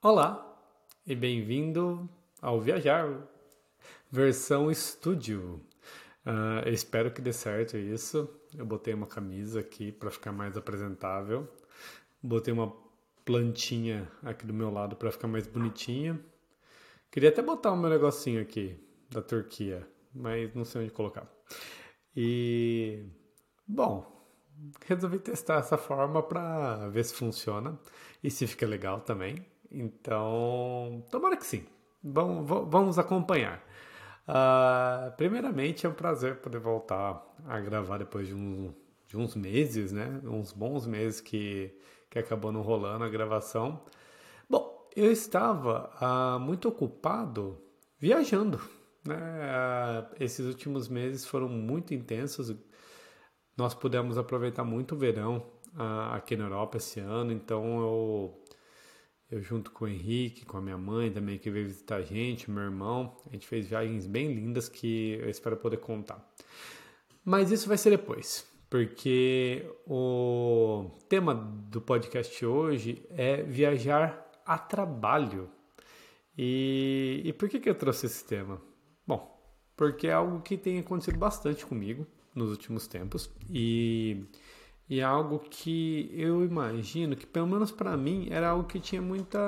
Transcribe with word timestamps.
Olá 0.00 0.56
e 1.04 1.12
bem-vindo 1.12 2.08
ao 2.40 2.60
Viajar, 2.60 3.20
versão 4.08 4.70
estúdio. 4.70 5.60
Uh, 6.24 6.68
espero 6.68 7.10
que 7.10 7.20
dê 7.20 7.32
certo 7.32 7.76
isso. 7.76 8.30
Eu 8.56 8.64
botei 8.64 8.94
uma 8.94 9.08
camisa 9.08 9.58
aqui 9.58 9.90
para 9.90 10.08
ficar 10.08 10.30
mais 10.30 10.56
apresentável. 10.56 11.48
Botei 12.22 12.54
uma 12.54 12.72
plantinha 13.24 14.08
aqui 14.22 14.46
do 14.46 14.54
meu 14.54 14.70
lado 14.70 14.94
para 14.94 15.10
ficar 15.10 15.26
mais 15.26 15.48
bonitinha. 15.48 16.24
Queria 17.10 17.30
até 17.30 17.42
botar 17.42 17.72
um 17.72 17.76
meu 17.76 17.90
negocinho 17.90 18.40
aqui 18.40 18.78
da 19.10 19.20
Turquia, 19.20 19.84
mas 20.14 20.54
não 20.54 20.64
sei 20.64 20.82
onde 20.82 20.92
colocar. 20.92 21.28
E 22.14 23.04
bom, 23.66 24.24
resolvi 24.86 25.18
testar 25.18 25.58
essa 25.58 25.76
forma 25.76 26.22
para 26.22 26.88
ver 26.88 27.04
se 27.04 27.14
funciona 27.14 27.76
e 28.22 28.30
se 28.30 28.46
fica 28.46 28.64
legal 28.64 29.00
também. 29.00 29.44
Então, 29.70 31.04
tomara 31.10 31.36
que 31.36 31.46
sim. 31.46 31.66
Vamos, 32.02 32.46
vamos 32.46 32.98
acompanhar. 32.98 33.62
Uh, 34.28 35.10
primeiramente, 35.16 35.86
é 35.86 35.88
um 35.88 35.94
prazer 35.94 36.36
poder 36.36 36.58
voltar 36.58 37.24
a 37.46 37.60
gravar 37.60 37.98
depois 37.98 38.28
de, 38.28 38.34
um, 38.34 38.74
de 39.06 39.16
uns 39.16 39.34
meses, 39.34 39.90
né? 39.90 40.20
Uns 40.24 40.52
bons 40.52 40.86
meses 40.86 41.20
que, 41.20 41.74
que 42.10 42.18
acabou 42.18 42.52
não 42.52 42.60
rolando 42.60 43.04
a 43.04 43.08
gravação. 43.08 43.82
Bom, 44.48 44.88
eu 44.94 45.10
estava 45.10 45.90
uh, 46.00 46.38
muito 46.38 46.68
ocupado 46.68 47.58
viajando. 47.98 48.60
Né? 49.06 49.16
Uh, 49.16 50.14
esses 50.20 50.46
últimos 50.46 50.88
meses 50.88 51.24
foram 51.24 51.48
muito 51.48 51.94
intensos. 51.94 52.54
Nós 53.56 53.74
pudemos 53.74 54.18
aproveitar 54.18 54.62
muito 54.62 54.94
o 54.94 54.98
verão 54.98 55.44
aqui 56.12 56.36
na 56.36 56.44
Europa 56.44 56.76
esse 56.78 56.98
ano, 56.98 57.30
então 57.30 57.80
eu 57.80 58.44
eu 59.30 59.42
junto 59.42 59.70
com 59.70 59.84
o 59.84 59.88
Henrique, 59.88 60.46
com 60.46 60.56
a 60.56 60.60
minha 60.60 60.78
mãe 60.78 61.10
também 61.10 61.38
que 61.38 61.50
veio 61.50 61.66
visitar 61.66 61.96
a 61.96 62.02
gente, 62.02 62.50
meu 62.50 62.62
irmão, 62.62 63.16
a 63.26 63.30
gente 63.30 63.46
fez 63.46 63.66
viagens 63.66 64.06
bem 64.06 64.32
lindas 64.32 64.68
que 64.68 65.18
eu 65.20 65.28
espero 65.28 65.56
poder 65.56 65.78
contar. 65.78 66.26
Mas 67.24 67.50
isso 67.50 67.68
vai 67.68 67.76
ser 67.76 67.90
depois, 67.90 68.46
porque 68.70 69.70
o 69.86 70.90
tema 71.08 71.34
do 71.34 71.80
podcast 71.80 72.44
hoje 72.44 73.02
é 73.10 73.42
viajar 73.42 74.30
a 74.46 74.56
trabalho. 74.56 75.50
E, 76.36 77.20
e 77.24 77.32
por 77.34 77.48
que, 77.48 77.60
que 77.60 77.68
eu 77.68 77.74
trouxe 77.74 78.06
esse 78.06 78.24
tema? 78.24 78.60
Bom, 79.06 79.38
porque 79.76 80.06
é 80.06 80.12
algo 80.12 80.40
que 80.40 80.56
tem 80.56 80.78
acontecido 80.78 81.18
bastante 81.18 81.66
comigo 81.66 82.06
nos 82.34 82.50
últimos 82.50 82.86
tempos 82.86 83.30
e 83.50 84.24
e 84.88 85.00
é 85.00 85.02
algo 85.02 85.38
que 85.38 86.10
eu 86.14 86.42
imagino 86.44 87.14
que, 87.14 87.26
pelo 87.26 87.46
menos 87.46 87.70
para 87.70 87.96
mim, 87.96 88.28
era 88.30 88.48
algo 88.48 88.64
que 88.64 88.80
tinha 88.80 89.02
muita. 89.02 89.38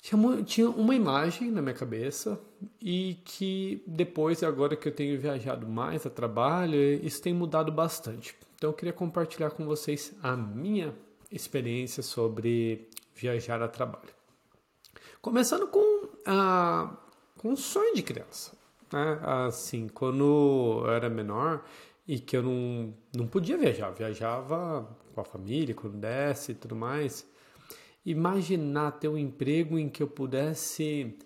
Tinha, 0.00 0.42
tinha 0.42 0.68
uma 0.68 0.94
imagem 0.94 1.50
na 1.50 1.60
minha 1.60 1.74
cabeça 1.74 2.38
e 2.80 3.18
que 3.24 3.82
depois, 3.86 4.42
agora 4.42 4.76
que 4.76 4.86
eu 4.86 4.94
tenho 4.94 5.18
viajado 5.18 5.66
mais 5.66 6.06
a 6.06 6.10
trabalho, 6.10 6.76
isso 7.04 7.20
tem 7.20 7.32
mudado 7.32 7.72
bastante. 7.72 8.36
Então 8.54 8.70
eu 8.70 8.74
queria 8.74 8.92
compartilhar 8.92 9.50
com 9.50 9.64
vocês 9.64 10.12
a 10.22 10.36
minha 10.36 10.94
experiência 11.32 12.02
sobre 12.02 12.88
viajar 13.14 13.60
a 13.60 13.66
trabalho. 13.66 14.14
Começando 15.20 15.66
com, 15.66 16.08
a, 16.26 16.94
com 17.38 17.48
um 17.50 17.56
sonho 17.56 17.94
de 17.94 18.02
criança. 18.02 18.52
Né? 18.92 19.18
Assim, 19.22 19.88
quando 19.88 20.82
eu 20.84 20.90
era 20.90 21.08
menor, 21.08 21.64
e 22.06 22.18
que 22.18 22.36
eu 22.36 22.42
não, 22.42 22.94
não 23.14 23.26
podia 23.26 23.56
viajar. 23.56 23.90
viajava 23.90 24.98
com 25.14 25.20
a 25.20 25.24
família, 25.24 25.74
quando 25.74 25.96
desce 25.96 26.52
e 26.52 26.54
tudo 26.54 26.76
mais. 26.76 27.26
Imaginar 28.04 28.92
ter 28.92 29.08
um 29.08 29.16
emprego 29.16 29.78
em 29.78 29.88
que 29.88 30.02
eu 30.02 30.08
pudesse 30.08 31.16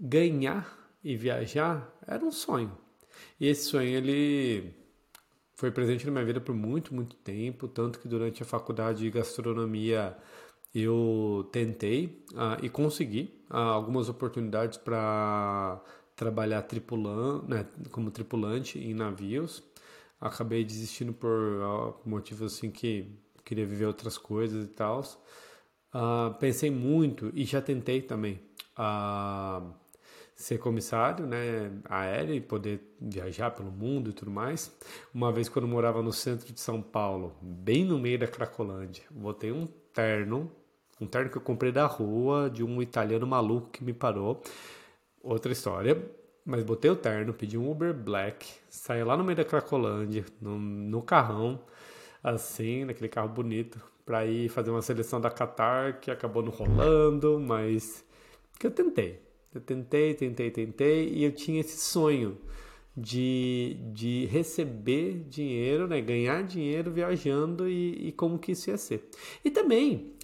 ganhar 0.00 0.78
e 1.04 1.16
viajar 1.16 1.94
era 2.06 2.24
um 2.24 2.30
sonho. 2.30 2.76
E 3.38 3.46
esse 3.46 3.64
sonho 3.64 3.88
ele 3.88 4.74
foi 5.54 5.70
presente 5.70 6.06
na 6.06 6.12
minha 6.12 6.24
vida 6.24 6.40
por 6.40 6.54
muito, 6.54 6.94
muito 6.94 7.16
tempo, 7.16 7.66
tanto 7.66 7.98
que 7.98 8.08
durante 8.08 8.42
a 8.42 8.46
faculdade 8.46 9.00
de 9.00 9.10
gastronomia 9.10 10.16
eu 10.74 11.48
tentei 11.50 12.24
uh, 12.32 12.64
e 12.64 12.68
consegui 12.68 13.42
uh, 13.50 13.56
algumas 13.56 14.08
oportunidades 14.08 14.78
para 14.78 15.82
trabalhar 16.18 16.62
tripulando, 16.62 17.46
né, 17.46 17.64
como 17.92 18.10
tripulante 18.10 18.76
em 18.76 18.92
navios. 18.92 19.62
Acabei 20.20 20.64
desistindo 20.64 21.12
por 21.12 22.00
motivos 22.04 22.54
assim 22.54 22.72
que 22.72 23.16
queria 23.44 23.64
viver 23.64 23.86
outras 23.86 24.18
coisas 24.18 24.64
e 24.64 24.68
tal. 24.68 25.00
Uh, 25.94 26.34
pensei 26.40 26.70
muito 26.70 27.30
e 27.34 27.44
já 27.44 27.62
tentei 27.62 28.02
também 28.02 28.40
uh, 28.76 29.72
ser 30.34 30.58
comissário, 30.58 31.24
né, 31.24 31.70
aéreo 31.84 32.34
e 32.34 32.40
poder 32.40 32.96
viajar 33.00 33.52
pelo 33.52 33.70
mundo 33.70 34.10
e 34.10 34.12
tudo 34.12 34.32
mais. 34.32 34.76
Uma 35.14 35.30
vez 35.30 35.48
quando 35.48 35.66
eu 35.66 35.70
morava 35.70 36.02
no 36.02 36.12
centro 36.12 36.52
de 36.52 36.58
São 36.60 36.82
Paulo, 36.82 37.36
bem 37.40 37.84
no 37.84 37.96
meio 37.96 38.18
da 38.18 38.26
Cracolândia, 38.26 39.04
botei 39.08 39.52
um 39.52 39.68
terno, 39.94 40.50
um 41.00 41.06
terno 41.06 41.30
que 41.30 41.38
eu 41.38 41.42
comprei 41.42 41.70
da 41.70 41.86
rua 41.86 42.50
de 42.50 42.64
um 42.64 42.82
italiano 42.82 43.26
maluco 43.26 43.70
que 43.70 43.84
me 43.84 43.92
parou 43.92 44.42
outra 45.22 45.52
história. 45.52 46.00
Mas 46.44 46.64
botei 46.64 46.90
o 46.90 46.96
terno, 46.96 47.34
pedi 47.34 47.58
um 47.58 47.70
Uber 47.70 47.92
Black, 47.92 48.46
saí 48.70 49.04
lá 49.04 49.16
no 49.18 49.22
meio 49.22 49.36
da 49.36 49.44
Cracolândia, 49.44 50.24
no, 50.40 50.58
no 50.58 51.02
carrão, 51.02 51.60
assim, 52.24 52.86
naquele 52.86 53.08
carro 53.08 53.28
bonito, 53.28 53.78
para 54.06 54.24
ir 54.24 54.48
fazer 54.48 54.70
uma 54.70 54.80
seleção 54.80 55.20
da 55.20 55.30
Qatar, 55.30 56.00
que 56.00 56.10
acabou 56.10 56.42
não 56.42 56.50
rolando, 56.50 57.38
mas 57.38 58.02
que 58.58 58.66
eu 58.66 58.70
tentei. 58.70 59.20
Eu 59.54 59.60
tentei, 59.60 60.14
tentei, 60.14 60.50
tentei, 60.50 61.08
e 61.10 61.24
eu 61.24 61.32
tinha 61.32 61.60
esse 61.60 61.76
sonho 61.78 62.38
de, 62.96 63.76
de 63.92 64.24
receber 64.26 65.24
dinheiro, 65.28 65.86
né, 65.86 66.00
ganhar 66.00 66.42
dinheiro 66.42 66.90
viajando 66.90 67.68
e, 67.68 68.08
e 68.08 68.12
como 68.12 68.38
que 68.38 68.52
isso 68.52 68.70
ia 68.70 68.78
ser. 68.78 69.08
E 69.44 69.50
também, 69.50 70.14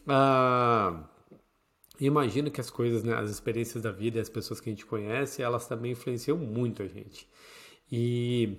ah, 1.94 2.04
imagino 2.04 2.50
que 2.50 2.60
as 2.60 2.70
coisas, 2.70 3.02
né, 3.02 3.14
as 3.14 3.30
experiências 3.30 3.82
da 3.82 3.90
vida 3.92 4.18
e 4.18 4.20
as 4.20 4.28
pessoas 4.28 4.60
que 4.60 4.68
a 4.68 4.72
gente 4.72 4.86
conhece, 4.86 5.42
elas 5.42 5.66
também 5.66 5.92
influenciam 5.92 6.36
muito 6.36 6.82
a 6.82 6.86
gente. 6.86 7.28
E, 7.90 8.58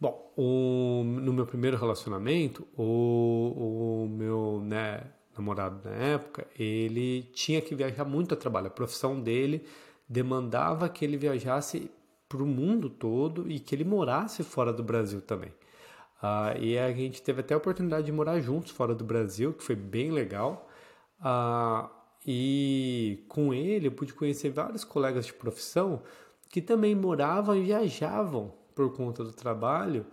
bom, 0.00 0.32
o, 0.36 1.02
no 1.04 1.32
meu 1.32 1.46
primeiro 1.46 1.76
relacionamento, 1.76 2.66
o, 2.76 4.04
o 4.04 4.08
meu 4.08 4.62
né, 4.64 5.04
namorado 5.36 5.80
na 5.88 5.94
época, 5.94 6.46
ele 6.58 7.22
tinha 7.32 7.60
que 7.60 7.74
viajar 7.74 8.04
muito 8.04 8.34
a 8.34 8.36
trabalho. 8.36 8.68
A 8.68 8.70
profissão 8.70 9.20
dele 9.20 9.64
demandava 10.08 10.88
que 10.88 11.04
ele 11.04 11.16
viajasse 11.16 11.90
para 12.28 12.42
o 12.42 12.46
mundo 12.46 12.90
todo 12.90 13.50
e 13.50 13.58
que 13.58 13.74
ele 13.74 13.84
morasse 13.84 14.42
fora 14.42 14.72
do 14.72 14.82
Brasil 14.82 15.20
também. 15.20 15.50
Uh, 16.22 16.58
e 16.60 16.78
a 16.78 16.92
gente 16.92 17.22
teve 17.22 17.40
até 17.40 17.54
a 17.54 17.56
oportunidade 17.56 18.06
de 18.06 18.12
morar 18.12 18.40
juntos 18.40 18.72
fora 18.72 18.94
do 18.94 19.04
Brasil, 19.04 19.52
que 19.52 19.62
foi 19.62 19.76
bem 19.76 20.10
legal. 20.10 20.68
Uh, 21.20 21.97
e 22.30 23.24
com 23.26 23.54
ele 23.54 23.86
eu 23.86 23.92
pude 23.92 24.12
conhecer 24.12 24.50
vários 24.50 24.84
colegas 24.84 25.24
de 25.24 25.32
profissão 25.32 26.02
que 26.50 26.60
também 26.60 26.94
moravam 26.94 27.56
e 27.56 27.62
viajavam 27.62 28.52
por 28.74 28.94
conta 28.94 29.24
do 29.24 29.32
trabalho 29.32 30.04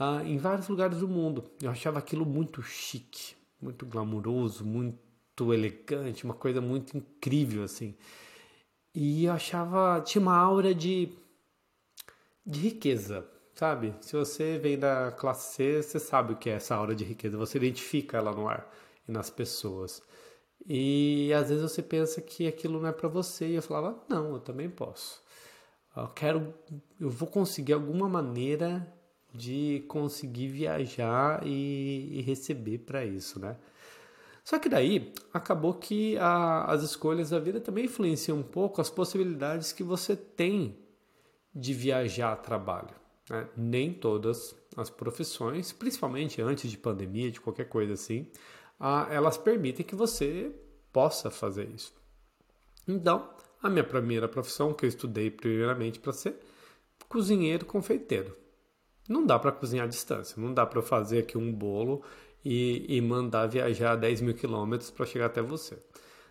uh, 0.00 0.26
em 0.26 0.36
vários 0.36 0.66
lugares 0.66 0.98
do 0.98 1.06
mundo. 1.06 1.44
Eu 1.62 1.70
achava 1.70 2.00
aquilo 2.00 2.26
muito 2.26 2.60
chique, 2.60 3.36
muito 3.62 3.86
glamouroso, 3.86 4.64
muito 4.64 5.54
elegante, 5.54 6.24
uma 6.24 6.34
coisa 6.34 6.60
muito 6.60 6.96
incrível 6.96 7.62
assim. 7.62 7.94
E 8.92 9.26
eu 9.26 9.32
achava 9.32 10.00
tinha 10.00 10.20
uma 10.20 10.36
aura 10.36 10.74
de 10.74 11.08
de 12.44 12.58
riqueza, 12.58 13.24
sabe? 13.54 13.94
Se 14.00 14.16
você 14.16 14.58
vem 14.58 14.76
da 14.76 15.12
classe 15.12 15.54
C, 15.54 15.82
você 15.84 16.00
sabe 16.00 16.32
o 16.32 16.36
que 16.36 16.50
é 16.50 16.54
essa 16.54 16.74
aura 16.74 16.96
de 16.96 17.04
riqueza, 17.04 17.36
você 17.36 17.58
identifica 17.58 18.16
ela 18.16 18.32
no 18.32 18.48
ar 18.48 18.68
e 19.08 19.12
nas 19.12 19.30
pessoas. 19.30 20.02
E 20.66 21.32
às 21.32 21.48
vezes 21.48 21.62
você 21.62 21.82
pensa 21.82 22.20
que 22.20 22.46
aquilo 22.46 22.80
não 22.80 22.88
é 22.88 22.92
para 22.92 23.08
você 23.08 23.48
e 23.48 23.54
eu 23.54 23.62
falava: 23.62 23.98
"Não, 24.08 24.34
eu 24.34 24.40
também 24.40 24.68
posso. 24.68 25.22
Eu 25.96 26.08
quero 26.08 26.54
eu 27.00 27.10
vou 27.10 27.28
conseguir 27.28 27.72
alguma 27.72 28.08
maneira 28.08 28.86
de 29.34 29.84
conseguir 29.88 30.48
viajar 30.48 31.46
e, 31.46 32.18
e 32.18 32.22
receber 32.22 32.78
para 32.78 33.04
isso, 33.04 33.38
né? 33.38 33.56
Só 34.44 34.58
que 34.58 34.68
daí 34.68 35.12
acabou 35.32 35.74
que 35.74 36.16
a, 36.18 36.64
as 36.64 36.82
escolhas 36.82 37.30
da 37.30 37.38
vida 37.38 37.60
também 37.60 37.84
influenciam 37.84 38.38
um 38.38 38.42
pouco 38.42 38.80
as 38.80 38.90
possibilidades 38.90 39.72
que 39.72 39.82
você 39.84 40.16
tem 40.16 40.76
de 41.54 41.72
viajar 41.72 42.32
a 42.32 42.36
trabalho. 42.36 42.94
Né? 43.28 43.46
Nem 43.56 43.92
todas 43.92 44.56
as 44.76 44.90
profissões, 44.90 45.72
principalmente 45.72 46.40
antes 46.40 46.70
de 46.70 46.76
pandemia, 46.76 47.30
de 47.30 47.40
qualquer 47.40 47.68
coisa 47.68 47.92
assim, 47.92 48.26
ah, 48.80 49.06
elas 49.10 49.36
permitem 49.36 49.84
que 49.84 49.94
você 49.94 50.50
possa 50.90 51.30
fazer 51.30 51.68
isso. 51.68 51.94
Então, 52.88 53.28
a 53.62 53.68
minha 53.68 53.84
primeira 53.84 54.26
profissão, 54.26 54.72
que 54.72 54.86
eu 54.86 54.88
estudei 54.88 55.30
primeiramente 55.30 56.00
para 56.00 56.14
ser 56.14 56.36
cozinheiro 57.08 57.66
confeiteiro. 57.66 58.34
Não 59.08 59.26
dá 59.26 59.38
para 59.38 59.52
cozinhar 59.52 59.84
à 59.84 59.88
distância, 59.88 60.40
não 60.40 60.54
dá 60.54 60.64
para 60.64 60.80
fazer 60.80 61.18
aqui 61.18 61.36
um 61.36 61.52
bolo 61.52 62.02
e, 62.44 62.96
e 62.96 63.00
mandar 63.00 63.48
viajar 63.48 63.96
10 63.96 64.20
mil 64.22 64.34
quilômetros 64.34 64.90
para 64.90 65.04
chegar 65.04 65.26
até 65.26 65.42
você. 65.42 65.76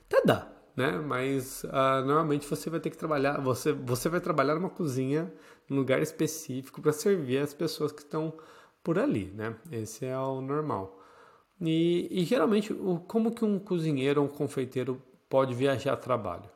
Até 0.07 0.25
dá, 0.25 0.51
né? 0.75 0.91
Mas 0.97 1.63
uh, 1.65 2.05
normalmente 2.05 2.47
você 2.47 2.69
vai 2.69 2.79
ter 2.79 2.89
que 2.89 2.97
trabalhar, 2.97 3.39
você, 3.41 3.73
você 3.73 4.09
vai 4.09 4.21
trabalhar 4.21 4.55
numa 4.55 4.69
cozinha, 4.69 5.31
num 5.69 5.77
lugar 5.77 6.01
específico 6.01 6.81
para 6.81 6.93
servir 6.93 7.39
as 7.39 7.53
pessoas 7.53 7.91
que 7.91 8.01
estão 8.01 8.33
por 8.83 8.97
ali, 8.97 9.25
né? 9.35 9.55
Esse 9.71 10.05
é 10.05 10.17
o 10.17 10.41
normal. 10.41 10.98
E, 11.61 12.07
e 12.09 12.23
geralmente, 12.23 12.71
o, 12.71 12.99
como 13.07 13.31
que 13.31 13.43
um 13.43 13.59
cozinheiro 13.59 14.21
ou 14.21 14.27
um 14.27 14.31
confeiteiro 14.31 15.01
pode 15.27 15.53
viajar 15.53 15.93
a 15.93 15.97
trabalho? 15.97 16.49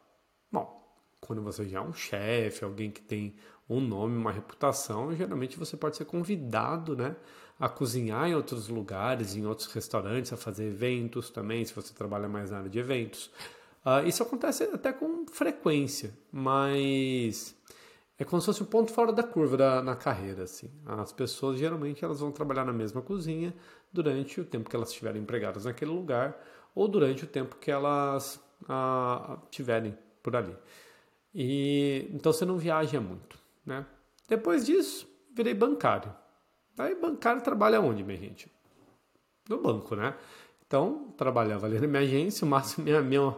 Bom, 0.52 0.82
quando 1.20 1.42
você 1.42 1.68
já 1.68 1.80
é 1.80 1.82
um 1.82 1.94
chefe, 1.94 2.64
alguém 2.64 2.90
que 2.90 3.02
tem 3.02 3.36
um 3.70 3.80
nome, 3.80 4.18
uma 4.18 4.32
reputação, 4.32 5.16
geralmente 5.16 5.58
você 5.58 5.76
pode 5.76 5.98
ser 5.98 6.06
convidado, 6.06 6.96
né? 6.96 7.16
A 7.60 7.70
cozinhar 7.70 8.28
em 8.28 8.36
outros 8.36 8.68
lugares, 8.68 9.36
em 9.36 9.46
outros 9.46 9.72
restaurantes, 9.72 10.34
a 10.34 10.38
fazer 10.38 10.66
eventos 10.66 11.30
também, 11.30 11.64
se 11.64 11.74
você 11.74 11.94
trabalha 11.94 12.28
mais 12.28 12.52
na 12.52 12.58
área 12.58 12.70
de 12.70 12.80
eventos. 12.80 13.32
Uh, 13.86 14.08
isso 14.08 14.24
acontece 14.24 14.64
até 14.64 14.92
com 14.94 15.26
frequência, 15.28 16.14
mas 16.32 17.56
é 18.18 18.24
como 18.24 18.42
se 18.42 18.46
fosse 18.46 18.64
um 18.64 18.68
ponto 18.68 18.92
fora 18.92 19.12
da 19.12 19.24
curva 19.24 19.58
da, 19.58 19.82
na 19.82 19.96
carreira. 19.96 20.44
Assim. 20.44 20.72
As 20.86 21.12
pessoas 21.12 21.58
geralmente 21.58 22.04
elas 22.04 22.20
vão 22.20 22.32
trabalhar 22.32 22.66
na 22.66 22.74
mesma 22.74 23.02
cozinha 23.02 23.54
durante 23.92 24.40
o 24.40 24.46
tempo 24.46 24.70
que 24.70 24.76
elas 24.76 24.90
estiverem 24.90 25.22
empregadas 25.22 25.66
naquele 25.66 25.92
lugar 25.92 26.38
ou 26.76 26.88
durante 26.88 27.24
o 27.24 27.28
tempo 27.28 27.56
que 27.58 27.72
elas 27.72 28.40
ah, 28.68 29.38
tiverem 29.50 29.98
por 30.22 30.36
ali. 30.36 30.56
E 31.34 32.08
então 32.12 32.32
você 32.32 32.46
não 32.46 32.58
viaja 32.58 33.02
muito, 33.02 33.38
né? 33.66 33.86
Depois 34.28 34.66
disso, 34.66 35.08
virei 35.34 35.54
bancário. 35.54 36.14
Aí 36.78 36.96
bancário 36.96 37.42
trabalha 37.42 37.82
onde, 37.82 38.04
minha 38.04 38.18
gente? 38.18 38.52
No 39.50 39.62
banco, 39.62 39.96
né? 39.96 40.16
Então, 40.74 41.14
trabalhava 41.16 41.68
ali 41.68 41.80
na 41.80 41.86
minha 41.86 42.02
agência, 42.02 42.44
o 42.44 42.50
máximo, 42.50 42.84
minha, 42.84 43.00
minha, 43.00 43.38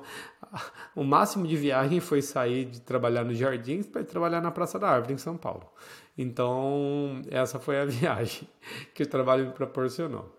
o 0.96 1.04
máximo 1.04 1.46
de 1.46 1.58
viagem 1.58 2.00
foi 2.00 2.22
sair 2.22 2.64
de 2.64 2.80
trabalhar 2.80 3.26
nos 3.26 3.38
Jardins 3.38 3.86
para 3.86 4.06
trabalhar 4.06 4.40
na 4.40 4.52
Praça 4.52 4.80
da 4.80 4.88
Árvore, 4.88 5.16
em 5.16 5.18
São 5.18 5.36
Paulo. 5.36 5.70
Então, 6.18 7.22
essa 7.30 7.60
foi 7.60 7.78
a 7.78 7.84
viagem 7.92 8.48
que 8.94 9.04
o 9.04 9.06
trabalho 9.06 9.48
me 9.48 9.52
proporcionou. 9.52 10.34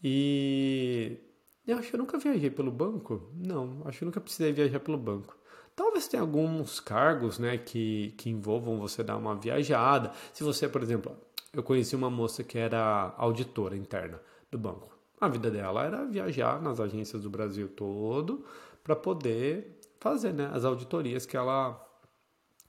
E 0.00 1.18
eu 1.66 1.78
acho 1.78 1.88
que 1.88 1.96
eu 1.96 1.98
nunca 1.98 2.16
viajei 2.16 2.48
pelo 2.48 2.70
banco. 2.70 3.28
Não, 3.34 3.82
acho 3.84 3.98
que 3.98 4.04
eu 4.04 4.06
nunca 4.06 4.20
precisei 4.20 4.52
viajar 4.52 4.78
pelo 4.78 4.98
banco. 4.98 5.36
Talvez 5.74 6.06
tenha 6.06 6.20
alguns 6.20 6.78
cargos 6.78 7.40
né, 7.40 7.58
que, 7.58 8.14
que 8.16 8.30
envolvam 8.30 8.78
você 8.78 9.02
dar 9.02 9.16
uma 9.16 9.34
viajada. 9.34 10.12
Se 10.32 10.44
você, 10.44 10.68
por 10.68 10.80
exemplo, 10.80 11.10
eu 11.52 11.64
conheci 11.64 11.96
uma 11.96 12.08
moça 12.08 12.44
que 12.44 12.56
era 12.56 13.12
auditora 13.18 13.76
interna 13.76 14.20
do 14.48 14.56
banco. 14.56 14.95
A 15.20 15.28
vida 15.28 15.50
dela 15.50 15.84
era 15.84 16.04
viajar 16.04 16.60
nas 16.60 16.78
agências 16.78 17.22
do 17.22 17.30
Brasil 17.30 17.68
todo 17.68 18.44
para 18.84 18.94
poder 18.94 19.80
fazer 19.98 20.32
né, 20.32 20.50
as 20.52 20.64
auditorias 20.64 21.24
que 21.24 21.36
ela, 21.36 21.82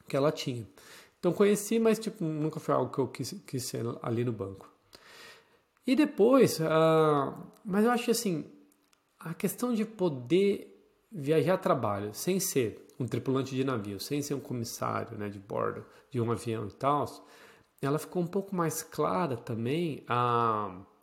que 0.07 0.15
ela 0.15 0.31
tinha. 0.31 0.67
Então 1.19 1.33
conheci, 1.33 1.77
mas 1.77 1.99
tipo, 1.99 2.23
nunca 2.23 2.59
foi 2.59 2.73
algo 2.73 2.91
que 2.91 2.99
eu 2.99 3.07
quis, 3.07 3.35
quis 3.45 3.65
ser 3.65 3.83
ali 4.01 4.23
no 4.23 4.31
banco. 4.31 4.71
E 5.85 5.95
depois, 5.95 6.59
uh, 6.59 7.33
mas 7.65 7.85
eu 7.85 7.91
acho 7.91 8.11
assim, 8.11 8.45
a 9.19 9.33
questão 9.33 9.73
de 9.73 9.83
poder 9.85 10.73
viajar 11.11 11.55
a 11.55 11.57
trabalho 11.57 12.13
sem 12.13 12.39
ser 12.39 12.87
um 12.99 13.05
tripulante 13.05 13.55
de 13.55 13.63
navio, 13.63 13.99
sem 13.99 14.21
ser 14.21 14.33
um 14.33 14.39
comissário 14.39 15.17
né, 15.17 15.29
de 15.29 15.39
bordo 15.39 15.85
de 16.09 16.19
um 16.19 16.31
avião 16.31 16.67
e 16.67 16.71
tal, 16.71 17.05
ela 17.81 17.99
ficou 17.99 18.21
um 18.21 18.27
pouco 18.27 18.55
mais 18.55 18.81
clara 18.81 19.35
também 19.35 20.03
a. 20.07 20.77
Uh, 20.81 20.96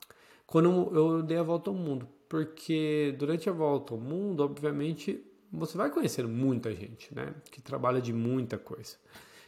quando 0.46 0.94
eu 0.94 1.22
dei 1.22 1.38
a 1.38 1.42
volta 1.42 1.70
ao 1.70 1.76
mundo. 1.76 2.08
Porque 2.28 3.14
durante 3.18 3.48
a 3.48 3.52
volta 3.52 3.94
ao 3.94 4.00
mundo, 4.00 4.42
obviamente, 4.42 5.24
você 5.52 5.76
vai 5.78 5.90
conhecer 5.90 6.26
muita 6.26 6.74
gente, 6.74 7.14
né? 7.14 7.34
Que 7.50 7.60
trabalha 7.60 8.00
de 8.00 8.12
muita 8.12 8.58
coisa. 8.58 8.96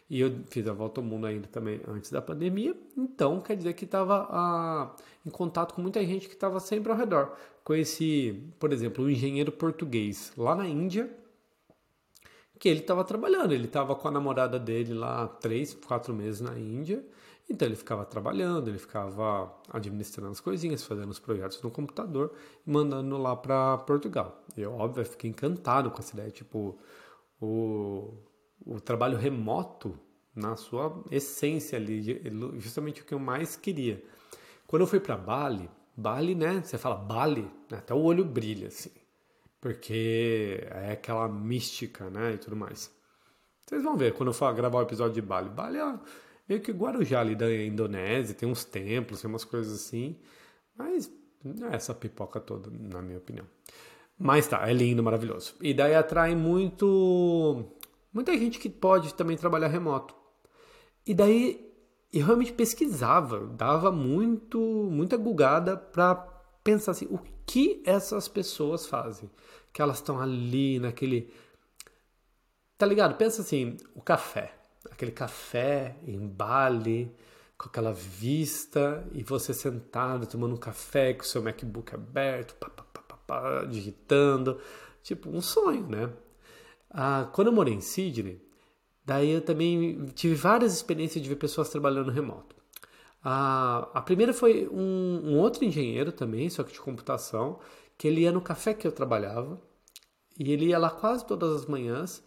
E 0.08 0.20
eu 0.20 0.32
fiz 0.50 0.66
a 0.68 0.72
volta 0.72 1.00
ao 1.00 1.04
mundo 1.04 1.26
ainda 1.26 1.48
também 1.48 1.80
antes 1.88 2.12
da 2.12 2.22
pandemia, 2.22 2.76
então 2.96 3.40
quer 3.40 3.56
dizer 3.56 3.72
que 3.72 3.84
estava 3.84 4.28
ah, 4.30 4.94
em 5.26 5.30
contato 5.30 5.74
com 5.74 5.82
muita 5.82 6.04
gente 6.04 6.28
que 6.28 6.34
estava 6.34 6.60
sempre 6.60 6.92
ao 6.92 6.98
redor. 6.98 7.36
Conheci, 7.64 8.40
por 8.60 8.72
exemplo, 8.72 9.04
um 9.04 9.10
engenheiro 9.10 9.50
português 9.50 10.32
lá 10.36 10.54
na 10.54 10.68
Índia, 10.68 11.12
que 12.56 12.68
ele 12.68 12.80
estava 12.80 13.02
trabalhando, 13.02 13.52
ele 13.52 13.64
estava 13.64 13.96
com 13.96 14.06
a 14.06 14.10
namorada 14.12 14.60
dele 14.60 14.94
lá 14.94 15.26
três, 15.26 15.74
quatro 15.74 16.14
meses 16.14 16.40
na 16.40 16.56
Índia, 16.56 17.04
então 17.48 17.66
ele 17.66 17.76
ficava 17.76 18.04
trabalhando, 18.04 18.68
ele 18.68 18.78
ficava 18.78 19.54
administrando 19.70 20.32
as 20.32 20.40
coisinhas, 20.40 20.82
fazendo 20.82 21.10
os 21.10 21.18
projetos 21.18 21.62
no 21.62 21.70
computador 21.70 22.32
e 22.66 22.70
mandando 22.70 23.16
lá 23.16 23.36
para 23.36 23.78
Portugal. 23.78 24.44
Eu, 24.56 24.72
óbvio, 24.72 25.04
fiquei 25.04 25.30
encantado 25.30 25.90
com 25.90 25.98
essa 26.00 26.12
ideia. 26.12 26.30
Tipo, 26.30 26.76
o, 27.40 28.12
o 28.64 28.80
trabalho 28.80 29.16
remoto, 29.16 29.98
na 30.34 30.56
sua 30.56 31.02
essência 31.10 31.78
ali, 31.78 32.20
justamente 32.58 33.00
o 33.00 33.04
que 33.04 33.14
eu 33.14 33.18
mais 33.18 33.56
queria. 33.56 34.02
Quando 34.66 34.82
eu 34.82 34.86
fui 34.86 35.00
para 35.00 35.16
Bali, 35.16 35.70
Bali, 35.96 36.34
né? 36.34 36.60
Você 36.62 36.76
fala 36.76 36.96
Bali, 36.96 37.50
até 37.72 37.94
o 37.94 38.02
olho 38.02 38.24
brilha, 38.24 38.68
assim. 38.68 38.90
Porque 39.60 40.66
é 40.70 40.92
aquela 40.92 41.28
mística, 41.28 42.10
né? 42.10 42.34
E 42.34 42.38
tudo 42.38 42.56
mais. 42.56 42.94
Vocês 43.64 43.82
vão 43.82 43.96
ver 43.96 44.12
quando 44.12 44.28
eu 44.28 44.34
for 44.34 44.52
gravar 44.52 44.78
o 44.78 44.82
episódio 44.82 45.14
de 45.14 45.22
Bali. 45.22 45.48
Bali 45.48 45.78
é 45.78 45.98
meio 46.48 46.60
que 46.60 46.72
Guarujá 46.72 47.20
ali 47.20 47.34
da 47.34 47.52
Indonésia, 47.52 48.34
tem 48.34 48.48
uns 48.48 48.64
templos, 48.64 49.20
tem 49.20 49.28
umas 49.28 49.44
coisas 49.44 49.72
assim, 49.74 50.16
mas 50.76 51.10
não 51.42 51.68
é 51.68 51.76
essa 51.76 51.94
pipoca 51.94 52.40
toda, 52.40 52.70
na 52.70 53.02
minha 53.02 53.18
opinião. 53.18 53.46
Mas 54.18 54.46
tá, 54.46 54.68
é 54.68 54.72
lindo, 54.72 55.02
maravilhoso. 55.02 55.54
E 55.60 55.74
daí 55.74 55.94
atrai 55.94 56.34
muito. 56.34 57.66
Muita 58.12 58.36
gente 58.36 58.58
que 58.58 58.70
pode 58.70 59.14
também 59.14 59.36
trabalhar 59.36 59.68
remoto. 59.68 60.14
E 61.06 61.14
daí 61.14 61.70
eu 62.12 62.24
realmente 62.24 62.52
pesquisava, 62.52 63.46
dava 63.46 63.92
muito, 63.92 64.58
muita 64.90 65.16
gugada 65.16 65.76
para 65.76 66.14
pensar 66.64 66.92
assim, 66.92 67.06
o 67.10 67.18
que 67.44 67.82
essas 67.84 68.26
pessoas 68.26 68.86
fazem? 68.86 69.30
Que 69.72 69.82
elas 69.82 69.98
estão 69.98 70.18
ali 70.18 70.78
naquele. 70.78 71.30
Tá 72.78 72.86
ligado? 72.86 73.16
Pensa 73.16 73.42
assim, 73.42 73.76
o 73.94 74.00
café 74.00 74.54
aquele 74.96 75.12
café 75.12 75.96
em 76.06 76.26
Bali, 76.26 77.14
com 77.56 77.68
aquela 77.68 77.92
vista, 77.92 79.06
e 79.12 79.22
você 79.22 79.54
sentado 79.54 80.26
tomando 80.26 80.54
um 80.54 80.58
café 80.58 81.12
com 81.14 81.22
o 81.22 81.26
seu 81.26 81.42
MacBook 81.42 81.94
aberto, 81.94 82.54
pá, 82.54 82.68
pá, 82.70 82.82
pá, 82.82 83.16
pá, 83.26 83.64
digitando, 83.64 84.58
tipo 85.02 85.28
um 85.30 85.40
sonho, 85.40 85.86
né? 85.86 86.10
Ah, 86.90 87.28
quando 87.32 87.48
eu 87.48 87.52
morei 87.52 87.74
em 87.74 87.80
Sydney, 87.80 88.42
daí 89.04 89.30
eu 89.30 89.42
também 89.42 90.06
tive 90.14 90.34
várias 90.34 90.74
experiências 90.74 91.22
de 91.22 91.28
ver 91.28 91.36
pessoas 91.36 91.68
trabalhando 91.68 92.10
remoto. 92.10 92.56
Ah, 93.22 93.90
a 93.94 94.00
primeira 94.00 94.32
foi 94.32 94.68
um, 94.68 95.20
um 95.24 95.38
outro 95.38 95.64
engenheiro 95.64 96.12
também, 96.12 96.48
só 96.48 96.62
que 96.62 96.72
de 96.72 96.80
computação, 96.80 97.60
que 97.98 98.08
ele 98.08 98.22
ia 98.22 98.32
no 98.32 98.40
café 98.40 98.72
que 98.74 98.86
eu 98.86 98.92
trabalhava, 98.92 99.60
e 100.38 100.52
ele 100.52 100.66
ia 100.66 100.78
lá 100.78 100.90
quase 100.90 101.26
todas 101.26 101.54
as 101.54 101.66
manhãs, 101.66 102.22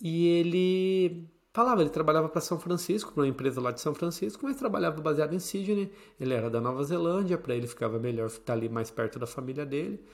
e 0.00 0.26
ele 0.26 1.33
falava, 1.54 1.82
ele 1.82 1.90
trabalhava 1.90 2.28
para 2.28 2.40
São 2.40 2.58
Francisco, 2.58 3.12
para 3.12 3.22
uma 3.22 3.28
empresa 3.28 3.60
lá 3.60 3.70
de 3.70 3.80
São 3.80 3.94
Francisco, 3.94 4.44
mas 4.44 4.56
trabalhava 4.56 5.00
baseado 5.00 5.34
em 5.34 5.38
Sydney. 5.38 5.90
Ele 6.18 6.34
era 6.34 6.50
da 6.50 6.60
Nova 6.60 6.82
Zelândia, 6.82 7.38
para 7.38 7.54
ele 7.54 7.68
ficava 7.68 7.96
melhor 7.96 8.26
estar 8.26 8.54
ali 8.54 8.68
mais 8.68 8.90
perto 8.90 9.20
da 9.20 9.26
família 9.26 9.64
dele. 9.64 10.04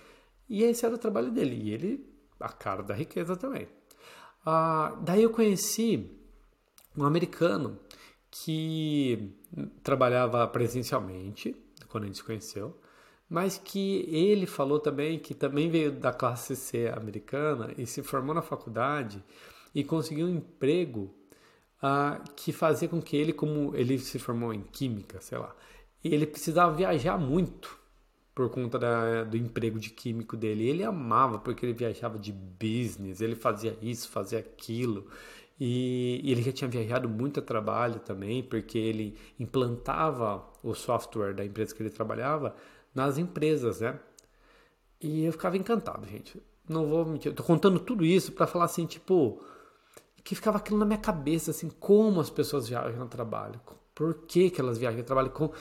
E 0.49 0.63
esse 0.63 0.85
era 0.85 0.95
o 0.95 0.99
trabalho 0.99 1.33
dele. 1.33 1.57
E 1.57 1.71
ele, 1.73 2.07
a 2.39 2.51
cara 2.51 2.83
da 2.83 2.93
riqueza 2.93 3.37
também. 3.37 3.67
Ah, 4.45 4.99
daí 5.03 5.23
eu 5.23 5.31
conheci 5.31 6.11
um 6.95 7.05
americano 7.05 7.79
que 8.31 9.33
trabalhava 9.83 10.47
presencialmente, 10.47 11.57
quando 11.89 12.05
a 12.05 12.07
gente 12.07 12.19
se 12.19 12.25
conheceu, 12.25 12.79
mas 13.29 13.57
que 13.57 14.05
ele 14.15 14.45
falou 14.45 14.79
também 14.79 15.19
que 15.19 15.35
também 15.35 15.71
veio 15.71 15.91
da 15.91 16.13
classe 16.13 16.55
C 16.55 16.89
americana 16.89 17.73
e 17.79 17.87
se 17.87 18.03
formou 18.03 18.35
na 18.35 18.43
faculdade 18.43 19.25
e 19.75 19.83
conseguiu 19.83 20.27
um 20.27 20.31
emprego 20.31 21.15
que 22.37 22.53
fazia 22.53 22.89
com 22.89 23.01
que 23.01 23.17
ele, 23.17 23.33
como 23.33 23.75
ele 23.75 23.99
se 23.99 24.19
formou 24.19 24.53
em 24.53 24.63
química, 24.63 25.21
sei 25.21 25.39
lá, 25.39 25.55
ele 26.05 26.27
precisava 26.27 26.75
viajar 26.75 27.19
muito 27.19 27.79
por 28.35 28.49
conta 28.51 28.79
da, 28.79 29.25
do 29.25 29.37
emprego 29.37 29.79
de 29.79 29.91
químico 29.91 30.37
dele. 30.37 30.69
Ele 30.69 30.85
amava 30.85 31.39
porque 31.39 31.65
ele 31.67 31.73
viajava 31.73 32.19
de 32.19 32.33
business, 32.33 33.21
ele 33.21 33.35
fazia 33.35 33.77
isso, 33.83 34.09
fazia 34.09 34.39
aquilo. 34.39 35.07
E, 35.59 36.21
e 36.25 36.33
ele 36.33 36.43
já 36.43 36.53
tinha 36.53 36.69
viajado 36.69 37.09
muito 37.09 37.41
a 37.41 37.43
trabalho 37.43 38.01
também, 38.01 38.43
porque 38.43 38.79
ele 38.79 39.19
implantava 39.39 40.43
o 40.63 40.75
software 40.75 41.35
da 41.35 41.45
empresa 41.45 41.75
que 41.75 41.83
ele 41.83 41.91
trabalhava 41.91 42.55
nas 42.95 43.19
empresas, 43.19 43.81
né? 43.81 43.99
E 45.01 45.25
eu 45.25 45.33
ficava 45.33 45.57
encantado, 45.57 46.07
gente. 46.07 46.43
Não 46.69 46.89
vou 46.89 47.05
mentir, 47.05 47.31
eu 47.31 47.35
tô 47.35 47.43
contando 47.43 47.79
tudo 47.81 48.05
isso 48.05 48.33
para 48.33 48.47
falar 48.47 48.67
assim, 48.67 48.87
tipo, 48.87 49.43
que 50.23 50.35
ficava 50.35 50.59
aquilo 50.59 50.79
na 50.79 50.85
minha 50.85 50.99
cabeça, 50.99 51.50
assim, 51.50 51.69
como 51.69 52.21
as 52.21 52.31
pessoas 52.31 52.69
viajam 52.69 52.99
no 52.99 53.09
trabalho, 53.09 53.61
por 53.95 54.27
que, 54.27 54.50
que 54.50 54.61
elas 54.61 54.79
viajam 54.79 54.99
no 54.99 55.05
trabalho, 55.05 55.31
como, 55.31 55.53